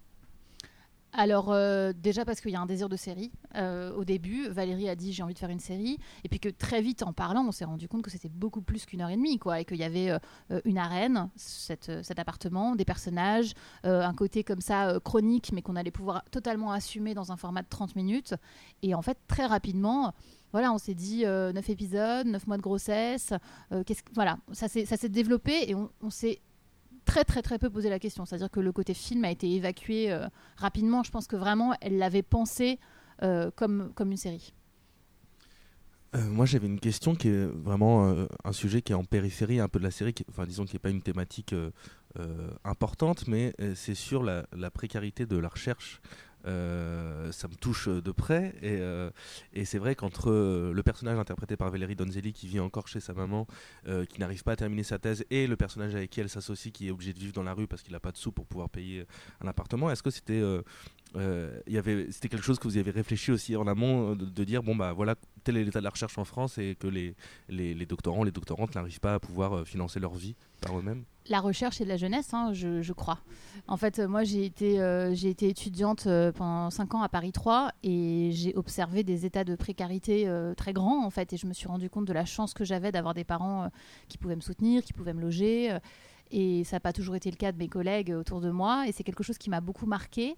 Alors 1.16 1.50
euh, 1.50 1.92
déjà 1.94 2.24
parce 2.24 2.40
qu'il 2.40 2.50
y 2.50 2.56
a 2.56 2.60
un 2.60 2.66
désir 2.66 2.88
de 2.88 2.96
série. 2.96 3.32
Euh, 3.56 3.92
au 3.94 4.04
début, 4.04 4.48
Valérie 4.48 4.88
a 4.88 4.94
dit 4.94 5.12
j'ai 5.12 5.22
envie 5.22 5.34
de 5.34 5.38
faire 5.38 5.50
une 5.50 5.60
série, 5.60 5.98
et 6.24 6.28
puis 6.28 6.38
que 6.38 6.48
très 6.48 6.82
vite 6.82 7.02
en 7.02 7.12
parlant, 7.12 7.44
on 7.46 7.52
s'est 7.52 7.64
rendu 7.64 7.88
compte 7.88 8.02
que 8.02 8.10
c'était 8.10 8.28
beaucoup 8.28 8.60
plus 8.60 8.84
qu'une 8.84 9.00
heure 9.00 9.08
et 9.08 9.16
demie, 9.16 9.38
quoi, 9.38 9.60
et 9.60 9.64
qu'il 9.64 9.78
y 9.78 9.84
avait 9.84 10.10
euh, 10.10 10.60
une 10.64 10.78
arène, 10.78 11.30
cet 11.36 12.18
appartement, 12.18 12.76
des 12.76 12.84
personnages, 12.84 13.54
un 13.84 14.14
côté 14.14 14.44
comme 14.44 14.60
ça 14.60 14.98
chronique, 15.04 15.52
mais 15.52 15.62
qu'on 15.62 15.76
allait 15.76 15.90
pouvoir 15.90 16.22
totalement 16.30 16.72
assumer 16.72 17.14
dans 17.14 17.32
un 17.32 17.36
format 17.36 17.62
de 17.62 17.68
30 17.68 17.96
minutes. 17.96 18.34
Et 18.82 18.94
en 18.94 19.02
fait, 19.02 19.18
très 19.26 19.46
rapidement, 19.46 20.12
voilà, 20.52 20.72
on 20.72 20.78
s'est 20.78 20.94
dit 20.94 21.24
9 21.24 21.70
épisodes, 21.70 22.26
9 22.26 22.46
mois 22.46 22.56
de 22.56 22.62
grossesse, 22.62 23.32
voilà, 24.14 24.38
ça 24.52 24.68
s'est 24.68 25.08
développé 25.08 25.70
et 25.70 25.74
on, 25.74 25.90
on 26.02 26.10
s'est 26.10 26.40
très 27.06 27.24
très 27.24 27.40
très 27.40 27.58
peu 27.58 27.70
posé 27.70 27.88
la 27.88 27.98
question. 27.98 28.26
C'est-à-dire 28.26 28.50
que 28.50 28.60
le 28.60 28.72
côté 28.72 28.92
film 28.92 29.24
a 29.24 29.30
été 29.30 29.50
évacué 29.50 30.12
euh, 30.12 30.26
rapidement. 30.56 31.02
Je 31.02 31.10
pense 31.10 31.26
que 31.26 31.36
vraiment, 31.36 31.72
elle 31.80 31.96
l'avait 31.96 32.22
pensé 32.22 32.78
euh, 33.22 33.50
comme, 33.56 33.92
comme 33.94 34.10
une 34.10 34.18
série. 34.18 34.52
Euh, 36.14 36.24
moi, 36.28 36.44
j'avais 36.44 36.66
une 36.66 36.80
question 36.80 37.14
qui 37.14 37.28
est 37.28 37.46
vraiment 37.46 38.26
un 38.44 38.52
sujet 38.52 38.82
qui 38.82 38.92
est 38.92 38.96
en 38.96 39.04
périphérie 39.04 39.60
un 39.60 39.68
peu 39.68 39.78
de 39.78 39.84
la 39.84 39.90
série, 39.90 40.14
enfin 40.28 40.44
disons 40.44 40.64
qui 40.64 40.74
n'est 40.74 40.80
pas 40.80 40.90
une 40.90 41.02
thématique 41.02 41.54
importante, 42.64 43.26
mais 43.26 43.54
c'est 43.74 43.94
sur 43.94 44.22
la, 44.22 44.46
précarité 44.72 45.26
de 45.26 45.36
la 45.36 45.48
recherche 45.48 46.00
euh, 46.46 47.32
ça 47.32 47.48
me 47.48 47.54
touche 47.54 47.88
de 47.88 48.12
près. 48.12 48.54
Et, 48.62 48.78
euh, 48.80 49.10
c'est 49.64 49.78
vrai 49.78 49.94
qu'entre 49.94 50.30
euh, 50.30 50.72
le 50.72 50.82
personnage 50.82 51.18
interprété 51.18 51.56
par 51.56 51.70
Valérie 51.70 51.96
Donzelli, 51.96 52.32
qui 52.32 52.46
vit 52.46 52.60
encore 52.60 52.88
chez 52.88 53.00
sa 53.00 53.12
maman, 53.12 53.46
qui 54.08 54.20
n'arrive 54.20 54.42
pas 54.42 54.52
à 54.52 54.56
terminer 54.56 54.82
sa 54.82 54.98
thèse, 54.98 55.24
et 55.30 55.46
le 55.46 55.56
personnage 55.56 55.94
avec 55.94 56.10
qui 56.10 56.20
elle 56.20 56.28
s'associe, 56.28 56.72
qui 56.72 56.88
est 56.88 56.90
obligé 56.90 57.12
de 57.12 57.18
vivre 57.18 57.32
dans 57.32 57.42
la 57.42 57.54
rue 57.54 57.66
parce 57.66 57.82
qu'il 57.82 57.92
n'a 57.92 58.00
pas 58.00 58.12
de 58.12 58.16
sous 58.16 58.32
pour 58.32 58.46
pouvoir 58.46 58.68
payer 58.68 59.06
un 59.40 59.48
appartement, 59.48 59.90
est-ce 59.90 60.02
que 60.02 60.10
c'était 60.10 60.42
c'était 61.14 62.28
quelque 62.28 62.44
chose 62.44 62.58
que 62.58 62.64
vous 62.64 62.76
y 62.76 62.80
avez 62.80 62.90
réfléchi 62.90 63.32
aussi 63.32 63.56
en 63.56 63.66
amont 63.66 64.14
de, 64.14 64.44
dire 64.44 64.62
bon 64.62 64.76
bah 64.76 64.92
voilà 64.92 65.14
tel 65.44 65.56
est 65.56 65.64
l'état 65.64 65.78
de 65.78 65.84
la 65.84 65.90
recherche 65.90 66.18
en 66.18 66.24
France 66.24 66.58
et 66.58 66.76
que 66.78 66.86
les, 66.86 67.14
les, 67.48 67.86
doctorants 67.86 68.24
les 68.24 68.32
doctorantes 68.32 68.74
n'arrivent 68.74 69.00
pas 69.00 69.14
à 69.14 69.20
pouvoir 69.20 69.66
financer 69.66 70.00
leur 70.00 70.14
vie 70.14 70.36
par 70.60 70.78
eux-mêmes? 70.78 71.04
La 71.28 71.40
recherche 71.40 71.80
et 71.80 71.84
la 71.84 71.96
jeunesse, 71.96 72.32
hein, 72.34 72.52
je, 72.52 72.92
crois. 72.92 73.18
En 73.66 73.76
fait, 73.76 73.98
moi, 73.98 74.22
j'ai 74.22 74.44
été, 74.44 74.80
euh, 74.80 75.12
j'ai 75.14 75.28
été 75.28 75.48
étudiante 75.48 76.06
euh, 76.06 76.30
pendant 76.30 76.70
5 76.70 76.94
ans 76.94 77.02
à 77.02 77.08
Paris 77.08 77.32
3 77.32 77.72
et 77.82 78.30
j'ai 78.32 78.54
observé 78.54 79.02
des 79.02 79.26
états 79.26 79.42
de 79.42 79.56
précarité 79.56 80.28
euh, 80.28 80.54
très 80.54 80.72
grands, 80.72 81.04
en 81.04 81.10
fait, 81.10 81.32
et 81.32 81.36
je 81.36 81.46
me 81.46 81.52
suis 81.52 81.66
rendu 81.66 81.90
compte 81.90 82.04
de 82.04 82.12
la 82.12 82.24
chance 82.24 82.54
que 82.54 82.64
j'avais 82.64 82.92
d'avoir 82.92 83.12
des 83.12 83.24
parents 83.24 83.70
qui 84.08 84.18
pouvaient 84.18 84.36
me 84.36 84.40
soutenir, 84.40 84.84
qui 84.84 84.92
pouvaient 84.92 85.14
me 85.14 85.20
loger. 85.20 85.76
Et 86.30 86.64
ça 86.64 86.76
n'a 86.76 86.80
pas 86.80 86.92
toujours 86.92 87.16
été 87.16 87.30
le 87.30 87.36
cas 87.36 87.52
de 87.52 87.58
mes 87.58 87.68
collègues 87.68 88.10
autour 88.10 88.40
de 88.40 88.50
moi. 88.50 88.86
Et 88.88 88.92
c'est 88.92 89.04
quelque 89.04 89.22
chose 89.22 89.38
qui 89.38 89.50
m'a 89.50 89.60
beaucoup 89.60 89.86
marqué. 89.86 90.36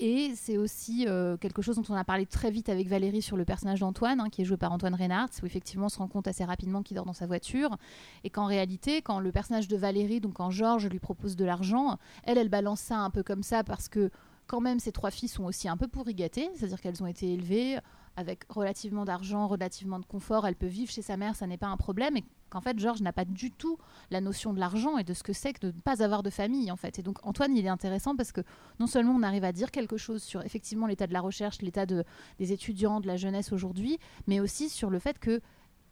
Et 0.00 0.32
c'est 0.34 0.56
aussi 0.56 1.06
euh, 1.06 1.36
quelque 1.36 1.62
chose 1.62 1.76
dont 1.76 1.84
on 1.88 1.94
a 1.94 2.02
parlé 2.02 2.26
très 2.26 2.50
vite 2.50 2.68
avec 2.68 2.88
Valérie 2.88 3.22
sur 3.22 3.36
le 3.36 3.44
personnage 3.44 3.80
d'Antoine, 3.80 4.20
hein, 4.20 4.28
qui 4.28 4.42
est 4.42 4.44
joué 4.44 4.56
par 4.56 4.72
Antoine 4.72 4.94
Reynard, 4.94 5.28
où 5.42 5.46
effectivement 5.46 5.86
on 5.86 5.88
se 5.88 5.98
rend 5.98 6.08
compte 6.08 6.26
assez 6.26 6.44
rapidement 6.44 6.82
qu'il 6.82 6.96
dort 6.96 7.04
dans 7.04 7.12
sa 7.12 7.26
voiture. 7.26 7.76
Et 8.24 8.30
qu'en 8.30 8.46
réalité, 8.46 9.02
quand 9.02 9.20
le 9.20 9.30
personnage 9.30 9.68
de 9.68 9.76
Valérie, 9.76 10.20
donc 10.20 10.34
quand 10.34 10.50
Georges 10.50 10.88
lui 10.88 10.98
propose 10.98 11.36
de 11.36 11.44
l'argent, 11.44 11.98
elle, 12.24 12.38
elle 12.38 12.48
balance 12.48 12.80
ça 12.80 12.98
un 12.98 13.10
peu 13.10 13.22
comme 13.22 13.42
ça 13.42 13.62
parce 13.62 13.88
que 13.88 14.10
quand 14.46 14.60
même 14.60 14.80
ces 14.80 14.92
trois 14.92 15.10
filles 15.10 15.28
sont 15.28 15.44
aussi 15.44 15.68
un 15.68 15.76
peu 15.76 15.86
pourrigatées, 15.86 16.50
c'est-à-dire 16.54 16.80
qu'elles 16.80 17.02
ont 17.02 17.06
été 17.06 17.32
élevées 17.32 17.78
avec 18.16 18.44
relativement 18.48 19.04
d'argent, 19.04 19.46
relativement 19.46 19.98
de 19.98 20.04
confort, 20.04 20.46
elle 20.46 20.56
peut 20.56 20.66
vivre 20.66 20.90
chez 20.90 21.02
sa 21.02 21.16
mère, 21.16 21.34
ça 21.34 21.46
n'est 21.46 21.58
pas 21.58 21.66
un 21.66 21.76
problème, 21.76 22.16
et 22.16 22.24
qu'en 22.50 22.60
fait 22.60 22.78
Georges 22.78 23.02
n'a 23.02 23.12
pas 23.12 23.24
du 23.24 23.50
tout 23.50 23.78
la 24.10 24.20
notion 24.20 24.52
de 24.52 24.60
l'argent 24.60 24.98
et 24.98 25.04
de 25.04 25.14
ce 25.14 25.22
que 25.22 25.32
c'est 25.32 25.52
que 25.52 25.66
de 25.66 25.72
ne 25.72 25.80
pas 25.80 26.02
avoir 26.02 26.22
de 26.22 26.30
famille 26.30 26.70
en 26.70 26.76
fait. 26.76 26.98
Et 26.98 27.02
donc 27.02 27.18
Antoine, 27.24 27.56
il 27.56 27.64
est 27.64 27.68
intéressant 27.70 28.14
parce 28.16 28.32
que 28.32 28.42
non 28.78 28.86
seulement 28.86 29.12
on 29.12 29.22
arrive 29.22 29.44
à 29.44 29.52
dire 29.52 29.70
quelque 29.70 29.96
chose 29.96 30.22
sur 30.22 30.42
effectivement 30.44 30.86
l'état 30.86 31.06
de 31.06 31.12
la 31.12 31.20
recherche, 31.20 31.62
l'état 31.62 31.86
de, 31.86 32.04
des 32.38 32.52
étudiants, 32.52 33.00
de 33.00 33.06
la 33.06 33.16
jeunesse 33.16 33.52
aujourd'hui, 33.52 33.98
mais 34.26 34.40
aussi 34.40 34.68
sur 34.68 34.90
le 34.90 34.98
fait 34.98 35.18
que 35.18 35.40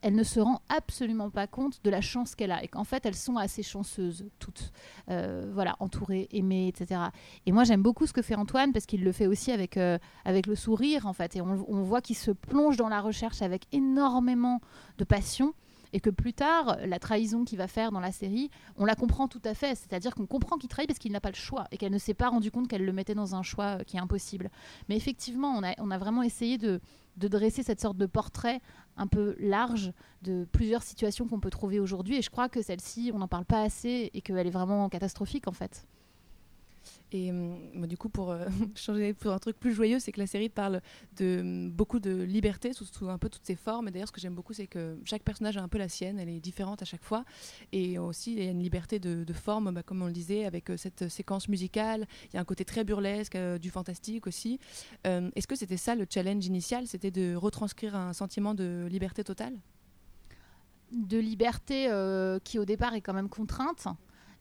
elle 0.02 0.14
ne 0.14 0.22
se 0.22 0.40
rend 0.40 0.60
absolument 0.68 1.30
pas 1.30 1.46
compte 1.46 1.82
de 1.82 1.90
la 1.90 2.00
chance 2.00 2.34
qu'elle 2.34 2.52
a 2.52 2.62
et 2.62 2.68
qu'en 2.68 2.84
fait 2.84 3.06
elles 3.06 3.14
sont 3.14 3.36
assez 3.36 3.62
chanceuses 3.62 4.26
toutes, 4.38 4.72
euh, 5.10 5.50
voilà, 5.54 5.76
entourées, 5.80 6.28
aimées, 6.32 6.68
etc. 6.68 7.00
Et 7.46 7.52
moi 7.52 7.64
j'aime 7.64 7.82
beaucoup 7.82 8.06
ce 8.06 8.12
que 8.12 8.22
fait 8.22 8.34
Antoine 8.34 8.72
parce 8.72 8.86
qu'il 8.86 9.04
le 9.04 9.12
fait 9.12 9.26
aussi 9.26 9.52
avec, 9.52 9.76
euh, 9.76 9.98
avec 10.24 10.46
le 10.46 10.54
sourire 10.54 11.06
en 11.06 11.12
fait 11.12 11.36
et 11.36 11.40
on, 11.40 11.64
on 11.68 11.82
voit 11.82 12.00
qu'il 12.00 12.16
se 12.16 12.30
plonge 12.30 12.76
dans 12.76 12.88
la 12.88 13.00
recherche 13.00 13.42
avec 13.42 13.66
énormément 13.72 14.60
de 14.98 15.04
passion 15.04 15.54
et 15.92 16.00
que 16.00 16.10
plus 16.10 16.32
tard, 16.32 16.78
la 16.84 16.98
trahison 16.98 17.44
qu'il 17.44 17.58
va 17.58 17.68
faire 17.68 17.92
dans 17.92 18.00
la 18.00 18.12
série, 18.12 18.50
on 18.76 18.84
la 18.84 18.94
comprend 18.94 19.28
tout 19.28 19.42
à 19.44 19.54
fait. 19.54 19.74
C'est-à-dire 19.74 20.14
qu'on 20.14 20.26
comprend 20.26 20.56
qu'il 20.56 20.68
trahit 20.68 20.88
parce 20.88 20.98
qu'il 20.98 21.12
n'a 21.12 21.20
pas 21.20 21.30
le 21.30 21.36
choix 21.36 21.66
et 21.70 21.76
qu'elle 21.76 21.92
ne 21.92 21.98
s'est 21.98 22.14
pas 22.14 22.28
rendu 22.28 22.50
compte 22.50 22.68
qu'elle 22.68 22.84
le 22.84 22.92
mettait 22.92 23.14
dans 23.14 23.34
un 23.34 23.42
choix 23.42 23.78
euh, 23.78 23.84
qui 23.84 23.96
est 23.96 24.00
impossible. 24.00 24.50
Mais 24.88 24.96
effectivement, 24.96 25.54
on 25.54 25.62
a, 25.62 25.74
on 25.78 25.90
a 25.90 25.98
vraiment 25.98 26.22
essayé 26.22 26.56
de, 26.56 26.80
de 27.16 27.28
dresser 27.28 27.62
cette 27.62 27.80
sorte 27.80 27.96
de 27.96 28.06
portrait 28.06 28.60
un 28.96 29.06
peu 29.06 29.36
large 29.38 29.92
de 30.22 30.46
plusieurs 30.52 30.82
situations 30.82 31.26
qu'on 31.26 31.40
peut 31.40 31.50
trouver 31.50 31.80
aujourd'hui. 31.80 32.16
Et 32.16 32.22
je 32.22 32.30
crois 32.30 32.48
que 32.48 32.62
celle-ci, 32.62 33.10
on 33.14 33.18
n'en 33.18 33.28
parle 33.28 33.44
pas 33.44 33.62
assez 33.62 34.10
et 34.12 34.20
qu'elle 34.20 34.46
est 34.46 34.50
vraiment 34.50 34.88
catastrophique 34.88 35.48
en 35.48 35.52
fait. 35.52 35.86
Et 37.12 37.30
hum, 37.30 37.86
du 37.86 37.96
coup, 37.96 38.08
pour 38.08 38.30
euh, 38.30 38.46
changer 38.74 39.12
pour 39.14 39.32
un 39.32 39.38
truc 39.38 39.58
plus 39.58 39.72
joyeux, 39.72 39.98
c'est 39.98 40.12
que 40.12 40.20
la 40.20 40.26
série 40.26 40.48
parle 40.48 40.80
de 41.16 41.40
hum, 41.40 41.70
beaucoup 41.70 42.00
de 42.00 42.22
liberté 42.22 42.72
sous, 42.72 43.08
un 43.08 43.18
peu 43.18 43.28
toutes 43.28 43.46
ses 43.46 43.56
formes. 43.56 43.88
Et 43.88 43.90
d'ailleurs, 43.90 44.08
ce 44.08 44.12
que 44.12 44.20
j'aime 44.20 44.34
beaucoup, 44.34 44.52
c'est 44.52 44.66
que 44.66 44.98
chaque 45.04 45.22
personnage 45.22 45.56
a 45.56 45.62
un 45.62 45.68
peu 45.68 45.78
la 45.78 45.88
sienne, 45.88 46.18
elle 46.18 46.28
est 46.28 46.40
différente 46.40 46.82
à 46.82 46.84
chaque 46.84 47.04
fois. 47.04 47.24
Et 47.72 47.98
aussi, 47.98 48.32
il 48.32 48.42
y 48.42 48.48
a 48.48 48.50
une 48.50 48.62
liberté 48.62 48.98
de, 48.98 49.32
forme, 49.32 49.72
bah, 49.72 49.82
comme 49.82 50.02
on 50.02 50.06
le 50.06 50.12
disait, 50.12 50.44
avec 50.44 50.70
euh, 50.70 50.76
cette 50.76 51.08
séquence 51.08 51.48
musicale. 51.48 52.06
Il 52.32 52.34
y 52.34 52.38
a 52.38 52.40
un 52.40 52.44
côté 52.44 52.64
très 52.64 52.84
burlesque, 52.84 53.36
euh, 53.36 53.58
du 53.58 53.70
fantastique 53.70 54.26
aussi. 54.26 54.58
Est-ce 55.04 55.46
que 55.46 55.56
c'était 55.56 55.76
ça 55.76 55.94
le 55.94 56.06
challenge 56.08 56.46
initial? 56.46 56.86
C'était 56.86 57.10
de 57.10 57.34
retranscrire 57.34 57.94
un 57.94 58.12
sentiment 58.12 58.54
de 58.54 58.86
liberté 58.90 59.24
totale? 59.24 59.54
De 60.92 61.18
liberté 61.18 61.88
qui, 62.44 62.58
au 62.58 62.64
départ, 62.64 62.94
est 62.94 63.00
quand 63.00 63.14
même 63.14 63.28
contrainte. 63.28 63.86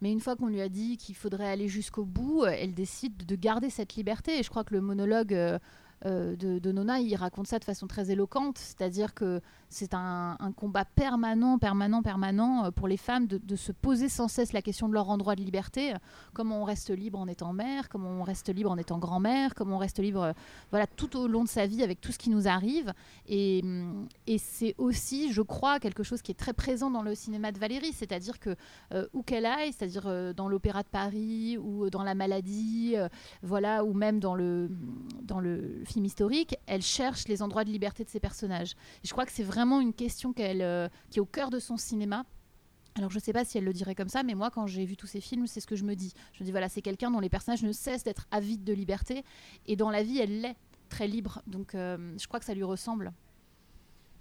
Mais 0.02 0.12
une 0.12 0.20
fois 0.20 0.36
qu'on 0.36 0.48
lui 0.48 0.62
a 0.62 0.70
dit 0.70 0.98
qu'il 0.98 1.16
faudrait 1.16 1.48
aller 1.48 1.68
jusqu'au 1.68 2.06
bout, 2.06 2.46
elle 2.46 2.74
décide 2.74 3.26
de 3.26 3.36
garder 3.36 3.70
cette 3.70 3.96
liberté. 3.96 4.40
Et 4.40 4.44
je 4.44 4.50
crois 4.50 4.64
que 4.64 4.74
le 4.74 4.82
monologue 4.82 5.60
euh, 6.06 6.36
de, 6.36 6.72
Nona, 6.72 7.00
il 7.00 7.16
raconte 7.16 7.48
ça 7.48 7.60
de 7.60 7.64
façon 7.64 7.86
très 7.86 8.10
éloquente, 8.10 8.58
c'est-à-dire 8.58 9.14
que 9.14 9.42
c'est 9.70 9.94
un, 9.94 10.36
combat 10.56 10.84
permanent, 10.84 11.58
permanent, 11.58 12.02
permanent 12.02 12.66
euh, 12.66 12.72
pour 12.72 12.88
les 12.88 12.98
femmes 12.98 13.28
de, 13.28 13.56
se 13.56 13.72
poser 13.72 14.10
sans 14.10 14.28
cesse 14.28 14.54
la 14.54 14.62
question 14.62 14.90
de 14.90 14.94
leur 14.94 15.10
endroit 15.10 15.36
de 15.36 15.42
liberté. 15.42 15.94
Comment 16.34 16.62
on 16.62 16.64
reste 16.64 16.90
libre 16.90 17.20
en 17.20 17.28
étant 17.28 17.54
mère, 17.54 17.90
comment 17.90 18.10
on 18.10 18.24
reste 18.24 18.50
libre 18.54 18.72
en 18.72 18.78
étant 18.78 18.98
grand-mère, 18.98 19.54
comment 19.54 19.76
on 19.76 19.80
reste 19.80 20.00
libre 20.00 20.24
euh, 20.24 20.34
voilà, 20.72 20.88
tout 20.88 21.18
au 21.18 21.28
long 21.28 21.44
de 21.44 21.50
sa 21.50 21.68
vie 21.68 21.84
avec 21.84 22.02
tout 22.02 22.12
ce 22.12 22.18
qui 22.18 22.30
nous 22.30 22.48
arrive. 22.48 22.94
Et, 23.28 23.62
et 24.26 24.38
c'est 24.38 24.74
aussi, 24.78 25.32
je 25.32 25.42
crois, 25.42 25.80
quelque 25.80 26.04
chose 26.04 26.22
qui 26.22 26.32
est 26.32 26.36
très 26.36 26.54
présent 26.54 26.90
dans 26.90 27.04
le 27.04 27.14
cinéma 27.14 27.52
de 27.52 27.60
Valérie, 27.60 27.94
c'est-à-dire 27.94 28.40
que 28.40 28.56
où 29.14 29.22
qu'elle 29.24 29.46
aille, 29.46 29.74
c'est-à-dire 29.74 30.34
dans 30.34 30.48
l'Opéra 30.48 30.84
de 30.84 30.88
Paris 30.88 31.58
ou 31.58 31.90
dans 31.90 32.04
La 32.04 32.16
Maladie, 32.16 32.96
voilà, 33.44 33.84
ou 33.84 33.94
même 33.94 34.20
dans 34.20 34.36
le, 34.36 34.70
dans 35.24 35.40
le 35.40 35.84
film 35.92 36.06
historique, 36.06 36.56
elle 36.68 36.82
cherche 36.82 37.28
les 37.28 37.42
endroits 37.42 37.64
de 37.64 37.70
liberté 37.70 38.04
de 38.04 38.10
ses 38.10 38.20
personnages. 38.20 38.72
Et 39.04 39.08
je 39.08 39.12
crois 39.12 39.26
que 39.26 39.32
c'est 39.32 39.44
vraiment 39.44 39.82
une 39.82 39.94
question 39.94 40.34
euh, 40.40 40.90
qui 41.10 41.20
est 41.20 41.22
au 41.22 41.26
cœur 41.26 41.50
de 41.50 41.60
son 41.60 41.78
cinéma. 41.78 42.26
Alors 42.96 43.10
je 43.10 43.18
ne 43.18 43.22
sais 43.22 43.34
pas 43.34 43.46
si 43.46 43.58
elle 43.58 43.64
le 43.64 43.74
dirait 43.74 43.96
comme 43.96 44.10
ça, 44.10 44.24
mais 44.24 44.34
moi 44.34 44.52
quand 44.52 44.68
j'ai 44.68 44.86
vu 44.86 44.98
tous 44.98 45.08
ces 45.08 45.22
films, 45.22 45.48
c'est 45.48 45.60
ce 45.60 45.68
que 45.68 45.76
je 45.76 45.84
me 45.84 45.96
dis. 45.96 46.14
Je 46.34 46.44
me 46.44 46.46
dis 46.46 46.52
voilà, 46.52 46.70
c'est 46.70 46.82
quelqu'un 46.82 47.12
dont 47.12 47.20
les 47.20 47.30
personnages 47.30 47.64
ne 47.64 47.72
cessent 47.72 48.04
d'être 48.04 48.28
avides 48.32 48.64
de 48.64 48.74
liberté, 48.74 49.24
et 49.66 49.76
dans 49.76 49.90
la 49.90 50.04
vie, 50.04 50.20
elle 50.20 50.42
l'est 50.42 50.58
très 50.90 51.08
libre. 51.08 51.42
Donc 51.48 51.76
euh, 51.76 52.16
je 52.18 52.28
crois 52.28 52.40
que 52.40 52.46
ça 52.46 52.54
lui 52.54 52.64
ressemble. 52.64 53.14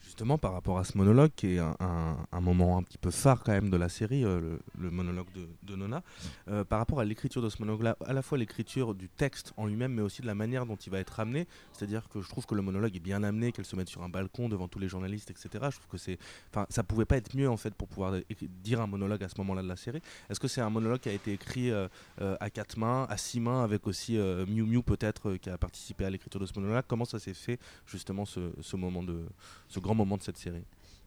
Justement, 0.03 0.39
par 0.39 0.53
rapport 0.55 0.79
à 0.79 0.85
ce 0.85 0.97
monologue, 0.97 1.31
qui 1.37 1.55
est 1.55 1.59
un, 1.59 2.41
moment 2.41 2.79
un 2.79 2.83
petit 2.83 2.99
peu 2.99 3.11
phare 3.11 3.43
quand 3.45 3.53
même 3.53 3.71
de 3.71 3.77
la 3.77 3.89
série, 3.89 4.25
euh, 4.25 4.59
le, 4.79 4.91
monologue 4.91 5.31
de, 5.35 5.47
de 5.63 5.77
Nona, 5.77 6.03
euh, 6.49 6.65
par 6.65 6.79
rapport 6.79 7.01
à 7.01 7.05
l'écriture 7.05 7.43
de 7.43 7.49
ce 7.49 7.59
monologue-là, 7.61 7.97
à 8.07 8.13
la 8.13 8.23
fois 8.23 8.39
l'écriture 8.39 8.95
du 8.95 9.09
texte 9.09 9.53
en 9.57 9.67
lui-même, 9.67 9.93
mais 9.93 10.03
aussi 10.03 10.23
de 10.23 10.27
la 10.27 10.35
manière 10.35 10.65
dont 10.65 10.77
il 10.77 10.91
va 10.91 10.99
être 10.99 11.21
amené. 11.21 11.47
C'est-à-dire 11.73 12.09
que 12.09 12.23
je 12.23 12.29
trouve 12.29 12.47
que 12.47 12.55
le 12.55 12.63
monologue 12.63 12.97
est 12.97 13.01
bien 13.01 13.23
amené, 13.23 13.53
qu'elle 13.53 13.67
se 13.67 13.77
mette 13.77 13.89
sur 13.89 14.03
un 14.03 14.09
balcon 14.09 14.49
devant 14.49 14.69
tous 14.69 14.79
les 14.79 14.89
journalistes, 14.89 15.31
etc. 15.31 15.49
Je 15.53 15.77
trouve 15.77 15.91
que 15.91 15.99
c'est, 15.99 16.19
enfin, 16.51 16.67
ça 16.71 16.83
pouvait 16.83 17.05
pas 17.05 17.17
être 17.17 17.37
mieux 17.37 17.49
en 17.49 17.57
fait 17.57 17.75
pour 17.75 17.89
pouvoir 17.89 18.15
dire 18.63 18.81
un 18.81 18.87
monologue 18.87 19.23
à 19.23 19.29
ce 19.29 19.35
moment-là 19.39 19.63
de 19.63 19.69
la 19.69 19.77
série. 19.77 20.01
Est-ce 20.31 20.41
que 20.41 20.49
c'est 20.49 20.63
un 20.63 20.71
monologue 20.71 21.01
qui 21.01 21.11
a 21.11 21.13
été 21.13 21.33
écrit 21.33 21.71
euh, 21.71 21.89
à 22.19 22.49
quatre 22.51 22.79
mains, 22.79 23.07
à 23.11 23.17
six 23.17 23.39
mains, 23.41 23.63
avec 23.63 23.87
aussi 23.87 24.17
Miu 24.17 24.65
Miu 24.65 24.83
peut-être 24.83 25.37
qui 25.37 25.51
a 25.51 25.59
participé 25.59 26.05
à 26.05 26.11
l'écriture 26.11 26.41
de 26.41 26.47
ce 26.47 26.59
monologue 26.59 26.85
Comment 26.89 27.05
ça 27.05 27.19
s'est 27.19 27.35
fait 27.35 27.59
justement 27.87 28.25
ce, 28.25 28.53
ce 28.61 28.77
moment 28.77 29.03
de, 29.03 29.25
ce 29.69 29.79
grand 29.79 29.90
moment 29.95 30.17
de 30.17 30.23
cette 30.23 30.39
série 30.39 30.65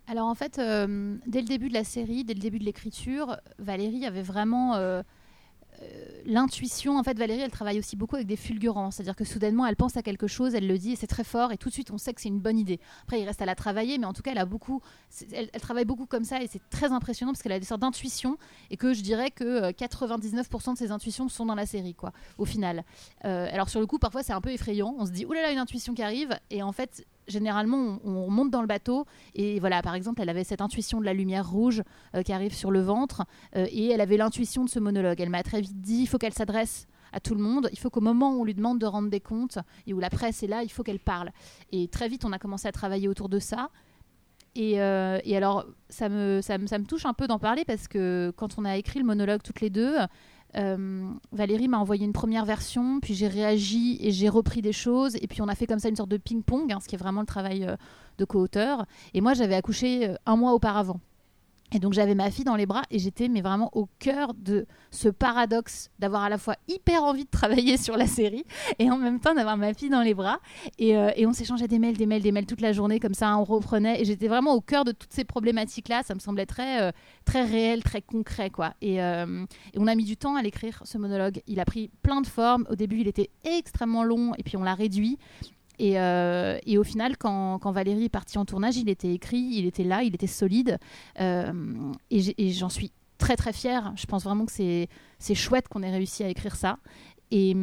Alors 0.08 0.28
en 0.28 0.36
fait, 0.36 0.60
euh, 0.60 1.18
dès 1.28 1.42
le 1.42 1.48
début 1.48 1.70
de 1.70 1.74
la 1.74 1.84
série, 1.84 2.24
dès 2.24 2.34
le 2.34 2.40
début 2.40 2.60
de 2.60 2.66
l'écriture, 2.66 3.38
Valérie 3.60 4.06
avait 4.06 4.22
vraiment 4.22 4.76
euh, 4.76 5.02
euh, 5.82 6.22
l'intuition. 6.26 6.98
En 6.98 7.04
fait, 7.04 7.18
Valérie, 7.18 7.42
elle 7.42 7.52
travaille 7.52 7.80
aussi 7.80 7.96
beaucoup 7.96 8.16
avec 8.16 8.28
des 8.28 8.36
fulgurants. 8.36 8.92
C'est-à-dire 8.92 9.16
que 9.16 9.26
soudainement, 9.26 9.66
elle 9.66 9.76
pense 9.76 9.98
à 9.98 10.02
quelque 10.02 10.28
chose, 10.28 10.56
elle 10.56 10.68
le 10.68 10.78
dit 10.78 10.94
et 10.94 10.96
c'est 10.96 11.08
très 11.08 11.24
fort 11.24 11.52
et 11.52 11.58
tout 11.58 11.70
de 11.70 11.74
suite, 11.74 11.92
on 11.92 11.98
sait 11.98 12.14
que 12.14 12.22
c'est 12.22 12.30
une 12.30 12.40
bonne 12.40 12.58
idée. 12.58 12.80
Après, 13.04 13.20
il 13.20 13.26
reste 13.26 13.42
à 13.42 13.46
la 13.46 13.56
travailler, 13.56 13.98
mais 13.98 14.06
en 14.06 14.14
tout 14.14 14.22
cas, 14.22 14.32
elle 14.32 14.38
a 14.38 14.46
beaucoup, 14.46 14.82
elle, 15.34 15.50
travaille 15.62 15.86
beaucoup 15.86 16.06
comme 16.06 16.24
ça 16.24 16.42
et 16.42 16.48
c'est 16.48 16.62
très 16.70 16.92
impressionnant 16.92 17.34
parce 17.34 17.42
qu'elle 17.42 17.52
a 17.52 17.60
des 17.60 17.66
sortes 17.66 17.82
d'intuitions 17.82 18.38
et 18.70 18.78
que 18.78 18.94
je 18.94 19.02
dirais 19.02 19.32
que 19.32 19.44
euh, 19.44 19.72
99% 19.72 20.74
de 20.74 20.78
ses 20.78 20.92
intuitions 20.92 21.28
sont 21.28 21.46
dans 21.46 21.56
la 21.56 21.66
série, 21.66 21.96
quoi, 21.96 22.14
au 22.38 22.46
final. 22.46 22.84
Alors 23.22 23.70
sur 23.70 23.80
le 23.80 23.86
coup, 23.86 24.00
parfois, 24.00 24.24
c'est 24.24 24.34
un 24.34 24.42
peu 24.42 24.52
effrayant. 24.52 24.96
On 24.98 25.06
se 25.06 25.12
dit, 25.12 25.26
oulala, 25.26 25.52
une 25.52 25.60
intuition 25.60 25.94
qui 25.94 26.04
arrive 26.04 26.38
et 26.50 26.64
en 26.64 26.72
fait. 26.72 27.06
Généralement, 27.28 28.00
on, 28.04 28.12
on 28.12 28.30
monte 28.30 28.52
dans 28.52 28.62
le 28.62 28.68
bateau 28.68 29.06
et 29.34 29.60
voilà, 29.60 29.82
par 29.82 29.96
exemple, 29.96 30.22
elle 30.22 30.30
avait 30.30 30.44
cette 30.44 30.62
intuition 30.62 31.00
de 31.00 31.06
la 31.06 31.14
lumière 31.14 31.50
rouge 31.50 31.84
euh, 32.16 32.22
qui 32.22 32.34
arrive 32.34 32.54
sur 32.54 32.72
le 32.72 32.82
ventre 32.82 33.24
euh, 33.56 33.66
et 33.72 33.90
elle 33.90 34.02
avait 34.02 34.18
l'intuition 34.18 34.66
de 34.66 34.70
ce 34.70 34.80
monologue. 34.80 35.20
Elle 35.22 35.30
m'a 35.30 35.44
très 35.44 35.62
vite 35.62 35.82
dit 35.82 36.02
il 36.02 36.08
faut 36.08 36.18
qu'elle 36.18 36.34
s'adresse 36.34 36.88
à 37.14 37.20
tout 37.20 37.36
le 37.36 37.42
monde, 37.42 37.70
il 37.72 37.78
faut 37.78 37.92
qu'au 37.92 38.02
moment 38.02 38.34
où 38.34 38.42
on 38.42 38.44
lui 38.44 38.56
demande 38.56 38.80
de 38.80 38.86
rendre 38.88 39.10
des 39.10 39.20
comptes 39.20 39.60
et 39.86 39.94
où 39.94 40.00
la 40.00 40.10
presse 40.10 40.42
est 40.42 40.48
là, 40.48 40.64
il 40.64 40.70
faut 40.70 40.84
qu'elle 40.84 41.00
parle. 41.00 41.32
Et 41.72 41.88
très 41.88 42.08
vite, 42.08 42.26
on 42.26 42.32
a 42.32 42.40
commencé 42.40 42.68
à 42.68 42.72
travailler 42.72 43.08
autour 43.08 43.30
de 43.30 43.40
ça. 43.40 43.70
Et, 44.56 44.82
euh, 44.82 45.20
et 45.24 45.38
alors, 45.38 45.66
ça 45.90 46.10
me, 46.10 46.42
ça, 46.42 46.58
me, 46.58 46.68
ça 46.68 46.78
me 46.80 46.86
touche 46.86 47.06
un 47.06 47.14
peu 47.14 47.28
d'en 47.28 47.40
parler 47.40 47.66
parce 47.66 47.88
que 47.88 48.34
quand 48.36 48.58
on 48.58 48.66
a 48.66 48.78
écrit 48.78 49.00
le 49.00 49.06
monologue 49.06 49.42
toutes 49.44 49.62
les 49.62 49.70
deux, 49.70 49.96
euh, 50.56 51.10
Valérie 51.32 51.68
m'a 51.68 51.78
envoyé 51.78 52.06
une 52.06 52.14
première 52.14 52.46
version, 52.46 53.00
puis 53.00 53.14
j'ai 53.14 53.28
réagi 53.28 53.98
et 54.02 54.12
j'ai 54.12 54.30
repris 54.30 54.62
des 54.62 54.74
choses, 54.74 55.16
et 55.16 55.28
puis 55.28 55.42
on 55.42 55.48
a 55.48 55.56
fait 55.56 55.68
comme 55.68 55.80
ça 55.80 55.90
une 55.90 55.96
sorte 55.96 56.10
de 56.10 56.18
ping-pong, 56.18 56.72
hein, 56.72 56.80
ce 56.82 56.88
qui 56.88 56.96
est 56.96 56.98
vraiment 56.98 57.22
le 57.22 57.28
travail 57.28 57.66
euh, 57.66 57.76
de 58.18 58.26
co-auteur. 58.26 58.86
Et 59.14 59.22
moi, 59.22 59.34
j'avais 59.34 59.56
accouché 59.56 60.10
euh, 60.10 60.16
un 60.26 60.36
mois 60.36 60.54
auparavant. 60.54 61.00
Et 61.74 61.80
donc 61.80 61.94
j'avais 61.94 62.16
ma 62.16 62.30
fille 62.30 62.46
dans 62.46 62.56
les 62.56 62.66
bras 62.66 62.84
et 62.92 63.00
j'étais 63.00 63.28
mais 63.28 63.42
vraiment 63.42 63.70
au 63.74 63.88
cœur 64.00 64.34
de 64.34 64.66
ce 64.92 65.10
paradoxe 65.10 65.90
d'avoir 66.00 66.24
à 66.24 66.30
la 66.30 66.38
fois 66.38 66.56
hyper 66.68 67.04
envie 67.04 67.26
de 67.26 67.30
travailler 67.30 67.78
sur 67.78 67.98
la 67.98 68.08
série 68.08 68.46
et 68.80 68.90
en 68.92 68.98
même 68.98 69.20
temps 69.20 69.34
d'avoir 69.34 69.58
ma 69.58 69.74
fille 69.74 69.90
dans 69.90 70.02
les 70.02 70.14
bras. 70.14 70.40
Et, 70.78 70.98
euh, 70.98 71.10
et 71.16 71.26
on 71.26 71.34
s'échangeait 71.34 71.68
des 71.68 71.80
mails, 71.80 71.98
des 71.98 72.06
mails, 72.06 72.22
des 72.22 72.32
mails 72.32 72.46
toute 72.46 72.62
la 72.62 72.74
journée 72.74 73.00
comme 73.00 73.14
ça, 73.14 73.38
on 73.38 73.44
reprenait. 73.44 74.02
Et 74.02 74.06
j'étais 74.06 74.28
vraiment 74.28 74.54
au 74.54 74.62
cœur 74.62 74.86
de 74.86 74.92
toutes 74.92 75.14
ces 75.14 75.24
problématiques-là. 75.24 76.04
Ça 76.04 76.14
me 76.14 76.20
semblait 76.20 76.46
très, 76.46 76.82
euh, 76.82 76.92
très 77.26 77.44
réel, 77.44 77.84
très 77.84 78.02
concret. 78.02 78.50
quoi. 78.50 78.74
Et, 78.82 79.02
euh, 79.02 79.46
et 79.74 79.80
on 79.80 79.88
a 79.88 79.96
mis 79.96 80.06
du 80.06 80.18
temps 80.18 80.36
à 80.36 80.42
l'écrire, 80.42 80.82
ce 80.86 80.98
monologue. 80.98 81.42
Il 81.48 81.60
a 81.60 81.66
pris 81.66 81.90
plein 82.02 82.22
de 82.22 82.28
formes. 82.28 82.66
Au 82.70 82.76
début, 82.76 83.00
il 83.00 83.08
était 83.08 83.30
extrêmement 83.44 84.04
long 84.04 84.34
et 84.38 84.44
puis 84.44 84.58
on 84.58 84.64
l'a 84.64 84.76
réduit. 84.76 85.18
Et, 85.80 86.00
euh, 86.00 86.60
et, 86.66 86.78
au 86.78 86.84
final, 86.84 87.18
quand, 87.18 87.60
Valérie 87.72 88.06
est 88.06 88.10
partie 88.10 88.38
en 88.38 88.46
tournage, 88.46 88.78
il 88.78 88.90
était 88.90 89.14
écrit, 89.14 89.40
il 89.40 89.66
était 89.66 89.84
là, 89.84 90.04
il 90.04 90.14
était 90.14 90.28
solide. 90.28 90.78
Euh, 91.20 91.92
et 92.12 92.52
j'en 92.52 92.70
suis 92.70 92.92
très 93.18 93.36
très 93.36 93.54
fière. 93.54 93.94
Je 93.96 94.06
pense 94.06 94.24
vraiment 94.24 94.46
que 94.46 94.52
c'est 94.52 95.36
chouette 95.36 95.68
qu'on 95.68 95.84
ait 95.84 95.92
réussi 95.92 96.24
à 96.24 96.30
écrire 96.30 96.56
ça. 96.56 96.78
Et, 97.32 97.56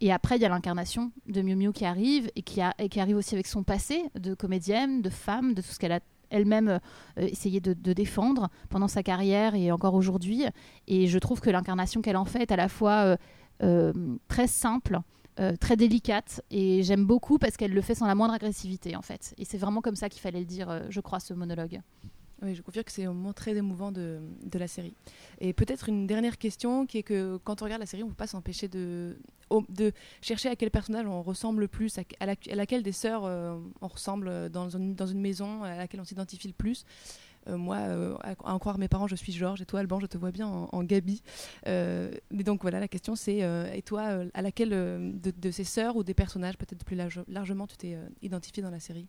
et 0.00 0.12
après, 0.12 0.36
il 0.36 0.42
y 0.42 0.44
a 0.44 0.48
l'incarnation 0.48 1.10
de 1.26 1.42
Miu 1.42 1.56
Miu 1.56 1.72
qui 1.72 1.84
arrive 1.84 2.30
et 2.36 2.42
qui, 2.42 2.60
arrive 2.60 3.16
aussi 3.16 3.34
avec 3.34 3.48
son 3.48 3.64
passé 3.64 4.04
de 4.14 4.34
comédienne, 4.34 5.02
de 5.02 5.10
femme, 5.10 5.54
de 5.54 5.62
tout 5.62 5.68
ce 5.68 5.78
qu'elle 5.78 5.92
a 5.92 6.00
elle-même 6.30 6.68
euh, 6.68 6.78
essayé 7.16 7.58
de, 7.58 7.72
défendre 7.92 8.50
pendant 8.68 8.86
sa 8.86 9.02
carrière 9.02 9.54
et 9.54 9.72
encore 9.72 9.94
aujourd'hui. 9.94 10.44
Et 10.86 11.08
je 11.08 11.18
trouve 11.18 11.40
que 11.40 11.50
l'incarnation 11.50 12.02
qu'elle 12.02 12.18
en 12.18 12.26
fait 12.26 12.42
est 12.42 12.52
à 12.52 12.56
la 12.56 12.68
fois 12.68 13.16
très 14.28 14.46
simple, 14.46 15.00
euh, 15.40 15.56
très 15.56 15.76
délicate 15.76 16.42
et 16.50 16.82
j'aime 16.82 17.04
beaucoup 17.04 17.38
parce 17.38 17.56
qu'elle 17.56 17.72
le 17.72 17.80
fait 17.80 17.94
sans 17.94 18.06
la 18.06 18.14
moindre 18.14 18.34
agressivité 18.34 18.96
en 18.96 19.02
fait. 19.02 19.34
Et 19.38 19.44
c'est 19.44 19.58
vraiment 19.58 19.80
comme 19.80 19.96
ça 19.96 20.08
qu'il 20.08 20.20
fallait 20.20 20.40
le 20.40 20.44
dire, 20.46 20.70
euh, 20.70 20.80
je 20.90 21.00
crois, 21.00 21.20
ce 21.20 21.34
monologue. 21.34 21.80
Oui, 22.40 22.54
je 22.54 22.62
confirme 22.62 22.84
que 22.84 22.92
c'est 22.92 23.04
un 23.04 23.12
moment 23.12 23.32
très 23.32 23.56
émouvant 23.56 23.90
de, 23.90 24.20
de 24.44 24.58
la 24.60 24.68
série. 24.68 24.94
Et 25.40 25.52
peut-être 25.52 25.88
une 25.88 26.06
dernière 26.06 26.38
question 26.38 26.86
qui 26.86 26.98
est 26.98 27.02
que 27.02 27.38
quand 27.42 27.62
on 27.62 27.64
regarde 27.64 27.80
la 27.80 27.86
série, 27.86 28.04
on 28.04 28.06
ne 28.06 28.10
peut 28.12 28.16
pas 28.16 28.28
s'empêcher 28.28 28.68
de, 28.68 29.18
de 29.68 29.92
chercher 30.22 30.48
à 30.48 30.54
quel 30.54 30.70
personnage 30.70 31.06
on 31.06 31.20
ressemble 31.20 31.62
le 31.62 31.68
plus, 31.68 31.98
à, 31.98 32.02
à, 32.20 32.26
la, 32.26 32.34
à 32.50 32.54
laquelle 32.54 32.84
des 32.84 32.92
sœurs 32.92 33.24
euh, 33.24 33.58
on 33.80 33.88
ressemble 33.88 34.50
dans 34.50 34.68
une, 34.68 34.94
dans 34.94 35.06
une 35.08 35.20
maison, 35.20 35.64
à 35.64 35.76
laquelle 35.76 36.00
on 36.00 36.04
s'identifie 36.04 36.46
le 36.46 36.54
plus. 36.54 36.84
Euh, 37.48 37.56
moi, 37.56 37.76
euh, 37.76 38.16
à, 38.22 38.52
en 38.52 38.58
croire 38.58 38.78
mes 38.78 38.88
parents, 38.88 39.06
je 39.06 39.16
suis 39.16 39.32
Georges, 39.32 39.60
et 39.62 39.66
toi, 39.66 39.80
Alban, 39.80 40.00
je 40.00 40.06
te 40.06 40.18
vois 40.18 40.30
bien 40.30 40.46
en, 40.46 40.82
Gabi. 40.82 41.22
Euh, 41.66 42.10
mais 42.30 42.44
donc 42.44 42.62
voilà, 42.62 42.80
la 42.80 42.88
question 42.88 43.14
c'est, 43.14 43.38
et 43.74 43.82
toi, 43.82 44.20
à 44.34 44.42
laquelle 44.42 44.70
de, 44.70 45.30
de, 45.30 45.50
ces 45.50 45.64
sœurs 45.64 45.96
ou 45.96 46.04
des 46.04 46.14
personnages 46.14 46.56
peut-être 46.56 46.84
plus 46.84 46.96
large, 46.96 47.22
largement 47.28 47.66
tu 47.66 47.76
t'es 47.76 47.98
identifié 48.22 48.62
dans 48.62 48.70
la 48.70 48.80
série? 48.80 49.08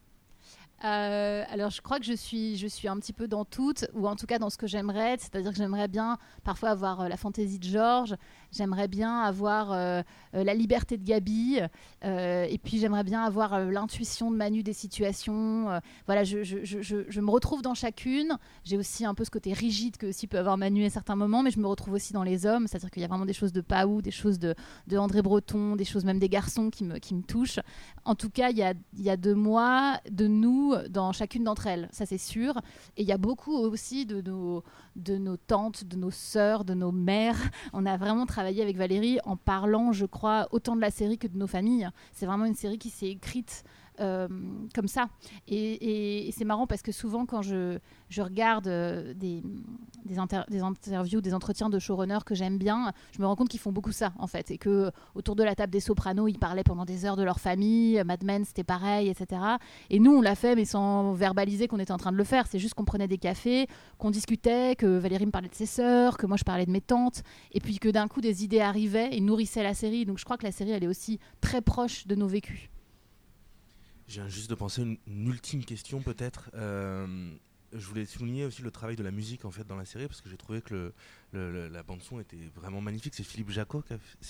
Alors, 0.82 1.70
je 1.72 1.82
crois 1.82 2.00
que 2.00 2.06
je 2.06 2.14
suis, 2.14 2.58
je 2.58 2.68
suis 2.68 2.88
un 2.88 2.98
petit 2.98 3.14
peu 3.14 3.28
dans 3.28 3.46
toutes, 3.46 3.86
ou 3.94 4.08
en 4.08 4.16
tout 4.16 4.26
cas 4.26 4.40
dans 4.40 4.50
ce 4.50 4.58
que 4.58 4.68
j'aimerais. 4.68 5.18
C'est-à-dire 5.18 5.52
que 5.52 5.58
j'aimerais 5.58 5.88
bien 5.88 6.18
parfois 6.44 6.70
avoir 6.70 7.08
la 7.10 7.18
fantaisie 7.18 7.60
de 7.60 7.66
Georges, 7.66 8.16
j'aimerais 8.52 8.88
bien 8.88 9.22
avoir 9.22 9.72
euh, 9.72 10.02
la 10.34 10.54
liberté 10.54 10.98
de 10.98 11.04
Gabi, 11.04 11.60
euh, 12.04 12.46
et 12.50 12.58
puis 12.58 12.80
j'aimerais 12.80 13.04
bien 13.04 13.24
avoir 13.24 13.54
euh, 13.54 13.70
l'intuition 13.70 14.32
de 14.32 14.36
Manu 14.36 14.64
des 14.64 14.74
situations. 14.74 15.70
Euh, 15.70 15.80
voilà, 16.06 16.24
je, 16.24 17.20
me 17.20 17.30
retrouve 17.30 17.62
dans 17.62 17.74
chacune. 17.74 18.38
J'ai 18.64 18.78
aussi 18.78 19.06
un 19.06 19.14
peu 19.14 19.26
ce 19.26 19.30
côté 19.30 19.54
rigide 19.54 19.98
que 19.98 20.08
aussi 20.08 20.28
peut 20.28 20.38
avoir 20.38 20.58
Manu 20.58 20.86
à 20.86 20.90
certains 20.90 21.16
moments, 21.16 21.44
mais 21.44 21.52
je 21.52 21.60
me 21.60 21.68
retrouve 21.68 21.94
aussi 21.94 22.14
dans 22.14 22.24
les 22.24 22.46
hommes. 22.46 22.68
C'est-à-dire 22.68 22.92
qu'il 22.92 23.02
y 23.02 23.06
a 23.06 23.08
vraiment 23.08 23.26
des 23.26 23.34
choses 23.34 23.52
de 23.52 23.62
Paou, 23.62 24.02
des 24.02 24.12
choses 24.12 24.40
de, 24.40 24.56
de 24.88 24.98
André 24.98 25.22
Breton, 25.22 25.76
des 25.76 25.86
choses 25.86 26.06
même 26.06 26.20
des 26.20 26.30
garçons 26.30 26.70
qui 26.70 26.84
me, 26.84 26.98
qui 27.00 27.16
me 27.16 27.22
touchent. 27.22 27.60
En 28.06 28.16
tout 28.16 28.30
cas, 28.30 28.50
il 28.50 28.58
y 28.58 28.64
a, 28.64 28.74
y 28.98 29.10
a 29.10 29.18
de 29.18 29.34
moi, 29.34 30.00
de 30.10 30.28
nous 30.28 30.76
dans 30.90 31.12
chacune 31.12 31.44
d'entre 31.44 31.68
elles, 31.68 31.90
ça 31.92 32.06
c'est 32.06 32.18
sûr. 32.18 32.58
Et 32.98 33.02
il 33.04 33.08
y 33.08 33.12
a 33.12 33.18
beaucoup 33.18 33.56
aussi 33.56 34.06
de 34.06 34.22
nos, 34.22 34.64
de 34.96 35.18
nos 35.18 35.38
tantes, 35.38 35.84
de 35.84 35.96
nos 35.98 36.12
sœurs, 36.12 36.64
de 36.64 36.74
nos 36.74 36.92
mères. 36.92 37.40
On 37.74 37.86
a 37.86 37.98
vraiment 37.98 38.26
travaillé 38.26 38.39
avec 38.40 38.78
Valérie 38.78 39.20
en 39.26 39.36
parlant, 39.36 39.92
je 39.92 40.06
crois, 40.06 40.48
autant 40.52 40.76
de 40.76 40.82
la 40.82 40.92
série 40.92 41.18
que 41.18 41.28
de 41.28 41.38
nos 41.38 41.48
familles. 41.48 41.90
C'est 42.14 42.26
vraiment 42.26 42.46
une 42.46 42.56
série 42.56 42.78
qui 42.78 42.90
s'est 42.90 43.10
écrite 43.10 43.64
comme 44.00 44.88
ça. 44.88 45.10
Et, 45.48 46.32
c'est 46.36 46.46
marrant 46.46 46.68
parce 46.68 46.82
que 46.82 46.92
souvent, 46.92 47.26
quand 47.26 47.42
je, 47.42 47.80
regarde 48.18 48.68
euh, 48.68 49.14
des, 49.14 49.44
des, 50.06 50.20
inter 50.20 50.42
des, 50.50 50.62
interviews, 50.62 51.22
des 51.22 51.34
entretiens 51.34 51.70
de 51.70 51.80
showrunners 51.80 52.24
que 52.26 52.36
j'aime 52.36 52.58
bien, 52.58 52.92
je 53.12 53.22
me 53.22 53.28
rends 53.28 53.36
compte 53.36 53.50
qu'ils 53.50 53.60
font 53.60 53.72
beaucoup 53.72 53.92
ça, 53.92 54.14
en 54.18 54.28
fait. 54.28 54.52
Et 54.52 54.58
que 54.58 54.92
autour 55.16 55.36
de 55.36 55.44
la 55.44 55.56
table 55.56 55.72
des 55.72 55.80
sopranos, 55.80 56.28
ils 56.28 56.40
parlaient 56.40 56.64
pendant 56.64 56.86
des 56.86 57.06
heures 57.06 57.18
de 57.18 57.24
leur 57.24 57.40
famille. 57.40 58.02
Mad 58.06 58.24
Men, 58.24 58.46
c'était 58.46 58.64
pareil, 58.64 59.10
etc. 59.10 59.42
Et 59.90 60.00
nous, 60.00 60.12
on 60.12 60.22
l'a 60.22 60.36
fait, 60.36 60.56
mais 60.56 60.66
sans 60.66 61.14
verbaliser 61.14 61.68
qu'on 61.68 61.80
était 61.80 61.92
en 61.92 61.98
train 61.98 62.12
de 62.12 62.18
le 62.18 62.24
faire. 62.24 62.48
C'est 62.48 62.60
juste 62.60 62.74
qu'on 62.74 62.86
prenait 62.86 63.08
des 63.08 63.18
cafés, 63.18 63.68
qu'on 63.98 64.12
discutait, 64.12 64.76
que 64.76 64.98
Valérie 64.98 65.26
me 65.26 65.32
parlait 65.32 65.50
de 65.50 65.56
ses 65.56 65.66
sœurs, 65.66 66.18
que 66.18 66.26
moi 66.26 66.38
je 66.38 66.44
parlais 66.44 66.66
de 66.66 66.72
mes 66.72 66.82
tantes. 66.82 67.24
Et 67.52 67.60
puis 67.60 67.80
que 67.80 67.90
d'un 67.90 68.08
coup, 68.08 68.22
des 68.22 68.44
idées 68.44 68.62
arrivaient 68.62 69.10
et 69.12 69.22
nourrissaient 69.22 69.64
la 69.64 69.74
série. 69.74 70.06
Donc 70.06 70.20
je 70.20 70.26
crois 70.26 70.38
que 70.38 70.46
la 70.46 70.52
série, 70.52 70.72
elle 70.72 70.84
est 70.84 70.88
aussi 70.88 71.20
très 71.42 71.62
proche 71.62 72.08
de 72.08 72.16
nos 72.16 72.28
vécus. 72.28 72.70
Viens 74.10 74.28
juste 74.28 74.50
de 74.50 74.56
penser 74.56 74.82
une, 74.82 74.98
une 75.06 75.28
ultime 75.28 75.64
question 75.64 76.02
peut-être. 76.02 76.50
Euh, 76.56 77.32
je 77.74 77.86
voulais 77.86 78.06
souligner 78.06 78.46
aussi 78.46 78.62
le 78.62 78.72
travail 78.72 78.96
de 78.96 79.04
la 79.04 79.12
musique 79.12 79.46
en 79.46 79.52
fait 79.52 79.66
dans 79.66 79.76
la 79.76 79.86
série 79.86 80.08
parce 80.08 80.22
que 80.22 80.30
j'ai 80.30 80.38
trouvé 80.38 80.62
que 80.62 80.74
le, 80.74 81.68
la 81.70 81.84
bande 81.84 82.02
son 82.02 82.20
était 82.20 82.38
vraiment 82.56 82.82
magnifique. 82.82 83.14
C'est 83.16 83.24
Philippe 83.24 83.52
Jacot, 83.52 83.84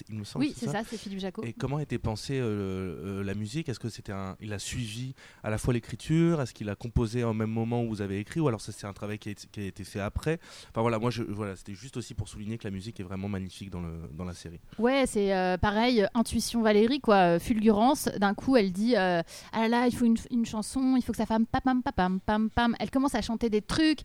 il 0.09 0.15
me 0.15 0.23
semble. 0.23 0.45
Oui, 0.45 0.53
c'est 0.55 0.67
ça, 0.67 0.81
c'est 0.87 0.97
Philippe 0.97 1.19
Jacot. 1.19 1.43
Et 1.43 1.53
comment 1.53 1.79
été 1.79 1.97
pensée 1.97 2.39
euh, 2.39 3.19
euh, 3.21 3.23
la 3.23 3.33
musique? 3.33 3.69
Est-ce 3.69 3.79
que 3.79 3.89
c'était 3.89 4.11
un, 4.11 4.35
il 4.41 4.53
a 4.53 4.59
suivi 4.59 5.13
à 5.43 5.49
la 5.49 5.57
fois 5.57 5.73
l'écriture? 5.73 6.41
Est-ce 6.41 6.53
qu'il 6.53 6.69
a 6.69 6.75
composé 6.75 7.23
au 7.23 7.33
même 7.33 7.51
moment 7.51 7.83
où 7.83 7.89
vous 7.89 8.01
avez 8.01 8.19
écrit? 8.19 8.39
Ou 8.39 8.47
alors 8.47 8.61
ça 8.61 8.71
c'est 8.71 8.87
un 8.87 8.93
travail 8.93 9.19
qui 9.19 9.29
a, 9.29 9.33
qui 9.33 9.61
a, 9.61 9.65
été 9.65 9.83
fait 9.83 9.99
après? 9.99 10.39
Enfin 10.69 10.81
voilà, 10.81 10.99
moi 10.99 11.11
je, 11.11 11.23
voilà, 11.23 11.55
c'était 11.55 11.73
juste 11.73 11.97
aussi 11.97 12.13
pour 12.13 12.27
souligner 12.27 12.57
que 12.57 12.65
la 12.65 12.71
musique 12.71 12.99
est 12.99 13.03
vraiment 13.03 13.29
magnifique 13.29 13.69
dans, 13.69 13.81
le, 13.81 14.09
dans 14.13 14.25
la 14.25 14.33
série. 14.33 14.59
Ouais, 14.77 15.05
c'est 15.07 15.33
euh, 15.33 15.57
pareil, 15.57 16.05
intuition 16.13 16.61
Valérie 16.61 16.99
quoi, 16.99 17.39
fulgurance. 17.39 18.09
D'un 18.17 18.33
coup, 18.33 18.57
elle 18.57 18.71
dit 18.71 18.95
ah 18.95 19.23
là 19.53 19.67
là, 19.67 19.87
il 19.87 19.95
faut 19.95 20.05
une, 20.05 20.17
une, 20.31 20.45
chanson, 20.45 20.95
il 20.97 21.03
faut 21.03 21.11
que 21.11 21.17
ça 21.17 21.25
fasse 21.25 21.39
pam 21.51 21.61
pam 21.63 21.81
pam 21.95 22.19
pam 22.19 22.49
pam. 22.49 22.75
Elle 22.79 22.91
commence 22.91 23.15
à 23.15 23.21
chanter 23.29 23.49
des 23.49 23.61
trucs. 23.61 23.99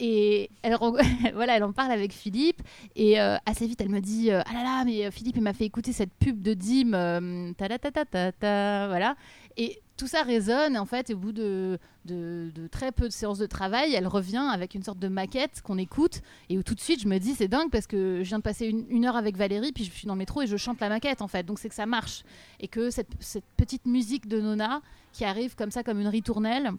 Et 0.00 0.50
elle, 0.62 0.76
voilà, 1.34 1.56
elle 1.56 1.64
en 1.64 1.72
parle 1.72 1.90
avec 1.90 2.12
Philippe. 2.12 2.62
Et 2.94 3.20
euh, 3.20 3.36
assez 3.46 3.66
vite, 3.66 3.80
elle 3.80 3.88
me 3.88 4.00
dit 4.00 4.30
Ah 4.30 4.44
là 4.52 4.62
là, 4.62 4.84
mais 4.84 5.10
Philippe, 5.10 5.36
il 5.36 5.42
m'a 5.42 5.52
fait 5.52 5.64
écouter 5.64 5.92
cette 5.92 6.12
pub 6.14 6.40
de 6.40 6.54
Dim. 6.54 7.54
ta 7.56 7.68
ta 7.68 7.78
ta 7.78 8.04
ta 8.04 8.32
ta 8.32 8.86
Voilà. 8.88 9.16
Et 9.56 9.80
tout 9.96 10.06
ça 10.06 10.22
résonne. 10.22 10.78
En 10.78 10.86
fait, 10.86 11.10
au 11.10 11.16
bout 11.16 11.32
de, 11.32 11.78
de, 12.04 12.68
très 12.70 12.92
peu 12.92 13.08
de 13.08 13.12
séances 13.12 13.38
de 13.38 13.46
travail, 13.46 13.92
elle 13.92 14.06
revient 14.06 14.48
avec 14.52 14.74
une 14.74 14.84
sorte 14.84 15.00
de 15.00 15.08
maquette 15.08 15.60
qu'on 15.62 15.78
écoute. 15.78 16.22
Et 16.48 16.56
où 16.56 16.62
tout 16.62 16.76
de 16.76 16.80
suite, 16.80 17.02
je 17.02 17.08
me 17.08 17.18
dis 17.18 17.34
C'est 17.34 17.48
dingue 17.48 17.70
parce 17.70 17.88
que 17.88 18.20
je 18.22 18.28
viens 18.28 18.38
de 18.38 18.44
passer 18.44 18.66
une, 18.66 19.04
heure 19.04 19.16
avec 19.16 19.36
Valérie, 19.36 19.72
puis 19.72 19.84
je 19.84 19.90
suis 19.90 20.06
dans 20.06 20.14
le 20.14 20.18
métro 20.18 20.42
et 20.42 20.46
je 20.46 20.56
chante 20.56 20.80
la 20.80 20.88
maquette, 20.88 21.22
en 21.22 21.28
fait. 21.28 21.44
Donc 21.44 21.58
c'est 21.58 21.68
que 21.68 21.74
ça 21.74 21.86
marche. 21.86 22.22
Et 22.60 22.68
que 22.68 22.90
cette, 22.90 23.10
cette 23.18 23.44
petite 23.56 23.84
musique 23.84 24.28
de 24.28 24.40
Nona 24.40 24.80
qui 25.12 25.24
arrive 25.24 25.56
comme 25.56 25.72
ça, 25.72 25.82
comme 25.82 25.98
une 25.98 26.08
ritournelle 26.08 26.70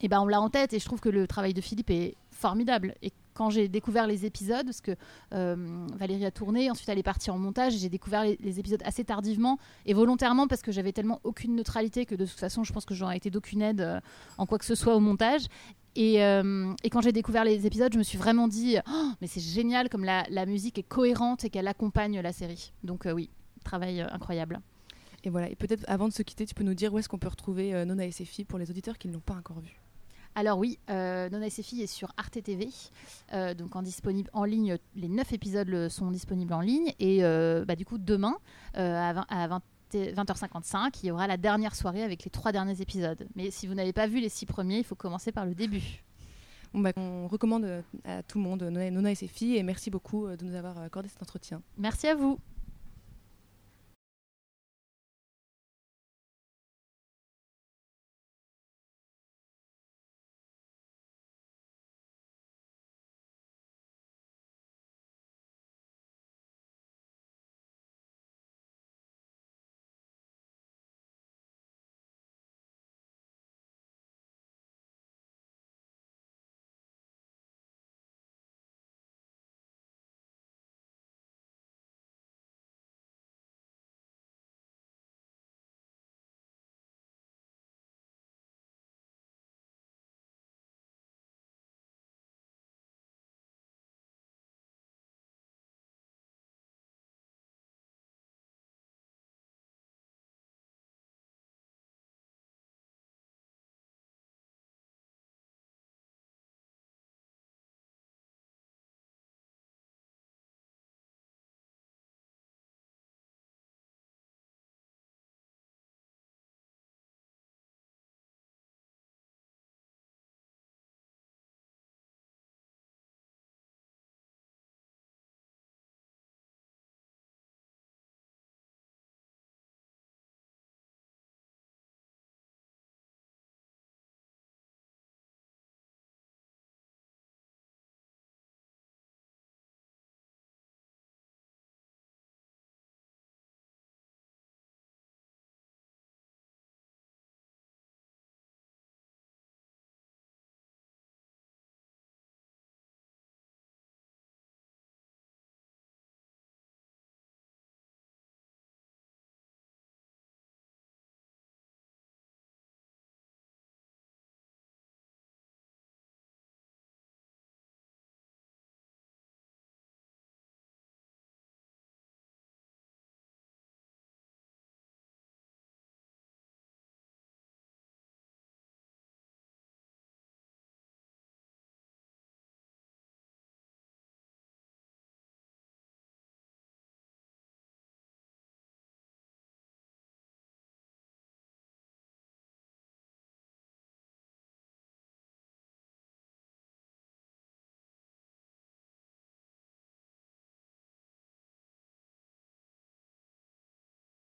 et 0.00 0.08
ben 0.08 0.20
on 0.20 0.26
l'a 0.26 0.40
en 0.40 0.50
tête 0.50 0.72
et 0.72 0.78
je 0.78 0.84
trouve 0.84 1.00
que 1.00 1.08
le 1.08 1.26
travail 1.26 1.54
de 1.54 1.60
Philippe 1.60 1.90
est 1.90 2.16
formidable. 2.30 2.94
Et 3.02 3.12
quand 3.34 3.50
j'ai 3.50 3.68
découvert 3.68 4.06
les 4.06 4.24
épisodes, 4.24 4.64
parce 4.64 4.80
que 4.80 4.92
euh, 5.34 5.86
Valérie 5.94 6.24
a 6.24 6.30
tourné, 6.30 6.70
ensuite 6.70 6.88
elle 6.88 6.98
est 6.98 7.02
partie 7.04 7.30
en 7.30 7.38
montage, 7.38 7.74
j'ai 7.74 7.88
découvert 7.88 8.24
les, 8.24 8.60
épisodes 8.60 8.82
assez 8.84 9.04
tardivement 9.04 9.58
et 9.84 9.94
volontairement 9.94 10.46
parce 10.46 10.62
que 10.62 10.72
j'avais 10.72 10.92
tellement 10.92 11.20
aucune 11.22 11.54
neutralité 11.54 12.06
que 12.06 12.14
de 12.14 12.24
toute 12.24 12.38
façon 12.38 12.64
je 12.64 12.72
pense 12.72 12.84
que 12.84 12.94
j'aurais 12.94 13.16
été 13.16 13.30
d'aucune 13.30 13.62
aide 13.62 13.80
euh, 13.80 14.00
en 14.38 14.46
quoi 14.46 14.58
que 14.58 14.64
ce 14.64 14.74
soit 14.74 14.96
au 14.96 15.00
montage. 15.00 15.46
Et, 15.94 16.22
euh, 16.22 16.72
et 16.84 16.90
quand 16.90 17.00
j'ai 17.00 17.12
découvert 17.12 17.44
les 17.44 17.66
épisodes, 17.66 17.92
je 17.92 17.98
me 17.98 18.02
suis 18.02 18.18
vraiment 18.18 18.48
dit, 18.48 18.76
oh, 18.86 19.10
mais 19.20 19.26
c'est 19.26 19.40
génial 19.40 19.88
comme 19.88 20.04
la, 20.04 20.46
musique 20.46 20.78
est 20.78 20.82
cohérente 20.82 21.44
et 21.44 21.50
qu'elle 21.50 21.68
accompagne 21.68 22.20
la 22.20 22.32
série. 22.32 22.72
Donc 22.84 23.08
oui, 23.10 23.30
travail 23.64 24.02
incroyable. 24.02 24.60
Et 25.26 25.30
voilà, 25.30 25.50
et 25.50 25.56
peut-être 25.56 25.84
avant 25.88 26.06
de 26.06 26.12
se 26.12 26.22
quitter, 26.22 26.46
tu 26.46 26.54
peux 26.54 26.64
nous 26.64 26.74
dire 26.74 26.94
où 26.94 26.98
est-ce 26.98 27.08
qu'on 27.08 27.18
peut 27.18 27.28
retrouver 27.28 27.84
Nona 27.84 28.06
et 28.06 28.12
ses 28.12 28.24
filles 28.24 28.44
pour 28.44 28.58
les 28.58 28.70
auditeurs 28.70 28.96
qui 28.96 29.08
ne 29.08 29.12
l'ont 29.12 29.20
pas 29.20 29.34
encore 29.34 29.60
vu. 29.60 29.76
Alors 30.36 30.58
oui, 30.58 30.78
euh, 30.90 31.30
Nona 31.30 31.46
et 31.46 31.50
ses 31.50 31.62
filles 31.62 31.82
est 31.82 31.86
sur 31.86 32.12
Arte 32.18 32.42
TV, 32.42 32.68
euh, 33.32 33.54
donc 33.54 33.74
en 33.74 33.80
disponible 33.80 34.28
en 34.34 34.44
ligne. 34.44 34.76
Les 34.94 35.08
neuf 35.08 35.32
épisodes 35.32 35.88
sont 35.88 36.10
disponibles 36.10 36.52
en 36.52 36.60
ligne 36.60 36.92
et 37.00 37.24
euh, 37.24 37.64
bah, 37.64 37.74
du 37.74 37.86
coup 37.86 37.96
demain 37.96 38.36
à, 38.74 39.14
20, 39.14 39.60
h 39.94 40.36
55 40.36 41.02
il 41.02 41.06
y 41.06 41.10
aura 41.10 41.26
la 41.26 41.38
dernière 41.38 41.74
soirée 41.74 42.02
avec 42.02 42.22
les 42.24 42.30
trois 42.30 42.52
derniers 42.52 42.82
épisodes. 42.82 43.26
Mais 43.34 43.50
si 43.50 43.66
vous 43.66 43.72
n'avez 43.72 43.94
pas 43.94 44.06
vu 44.06 44.20
les 44.20 44.28
six 44.28 44.44
premiers, 44.44 44.78
il 44.78 44.84
faut 44.84 44.94
commencer 44.94 45.32
par 45.32 45.46
le 45.46 45.54
début. 45.54 46.04
Bah, 46.74 46.90
on 46.96 47.28
recommande 47.28 47.82
à 48.04 48.22
tout 48.22 48.36
le 48.36 48.44
monde 48.44 48.62
Nona 48.62 49.10
et 49.10 49.14
ses 49.14 49.28
filles 49.28 49.56
et 49.56 49.62
merci 49.62 49.88
beaucoup 49.88 50.28
de 50.28 50.44
nous 50.44 50.54
avoir 50.54 50.76
accordé 50.76 51.08
cet 51.08 51.22
entretien. 51.22 51.62
Merci 51.78 52.08
à 52.08 52.14
vous. 52.14 52.38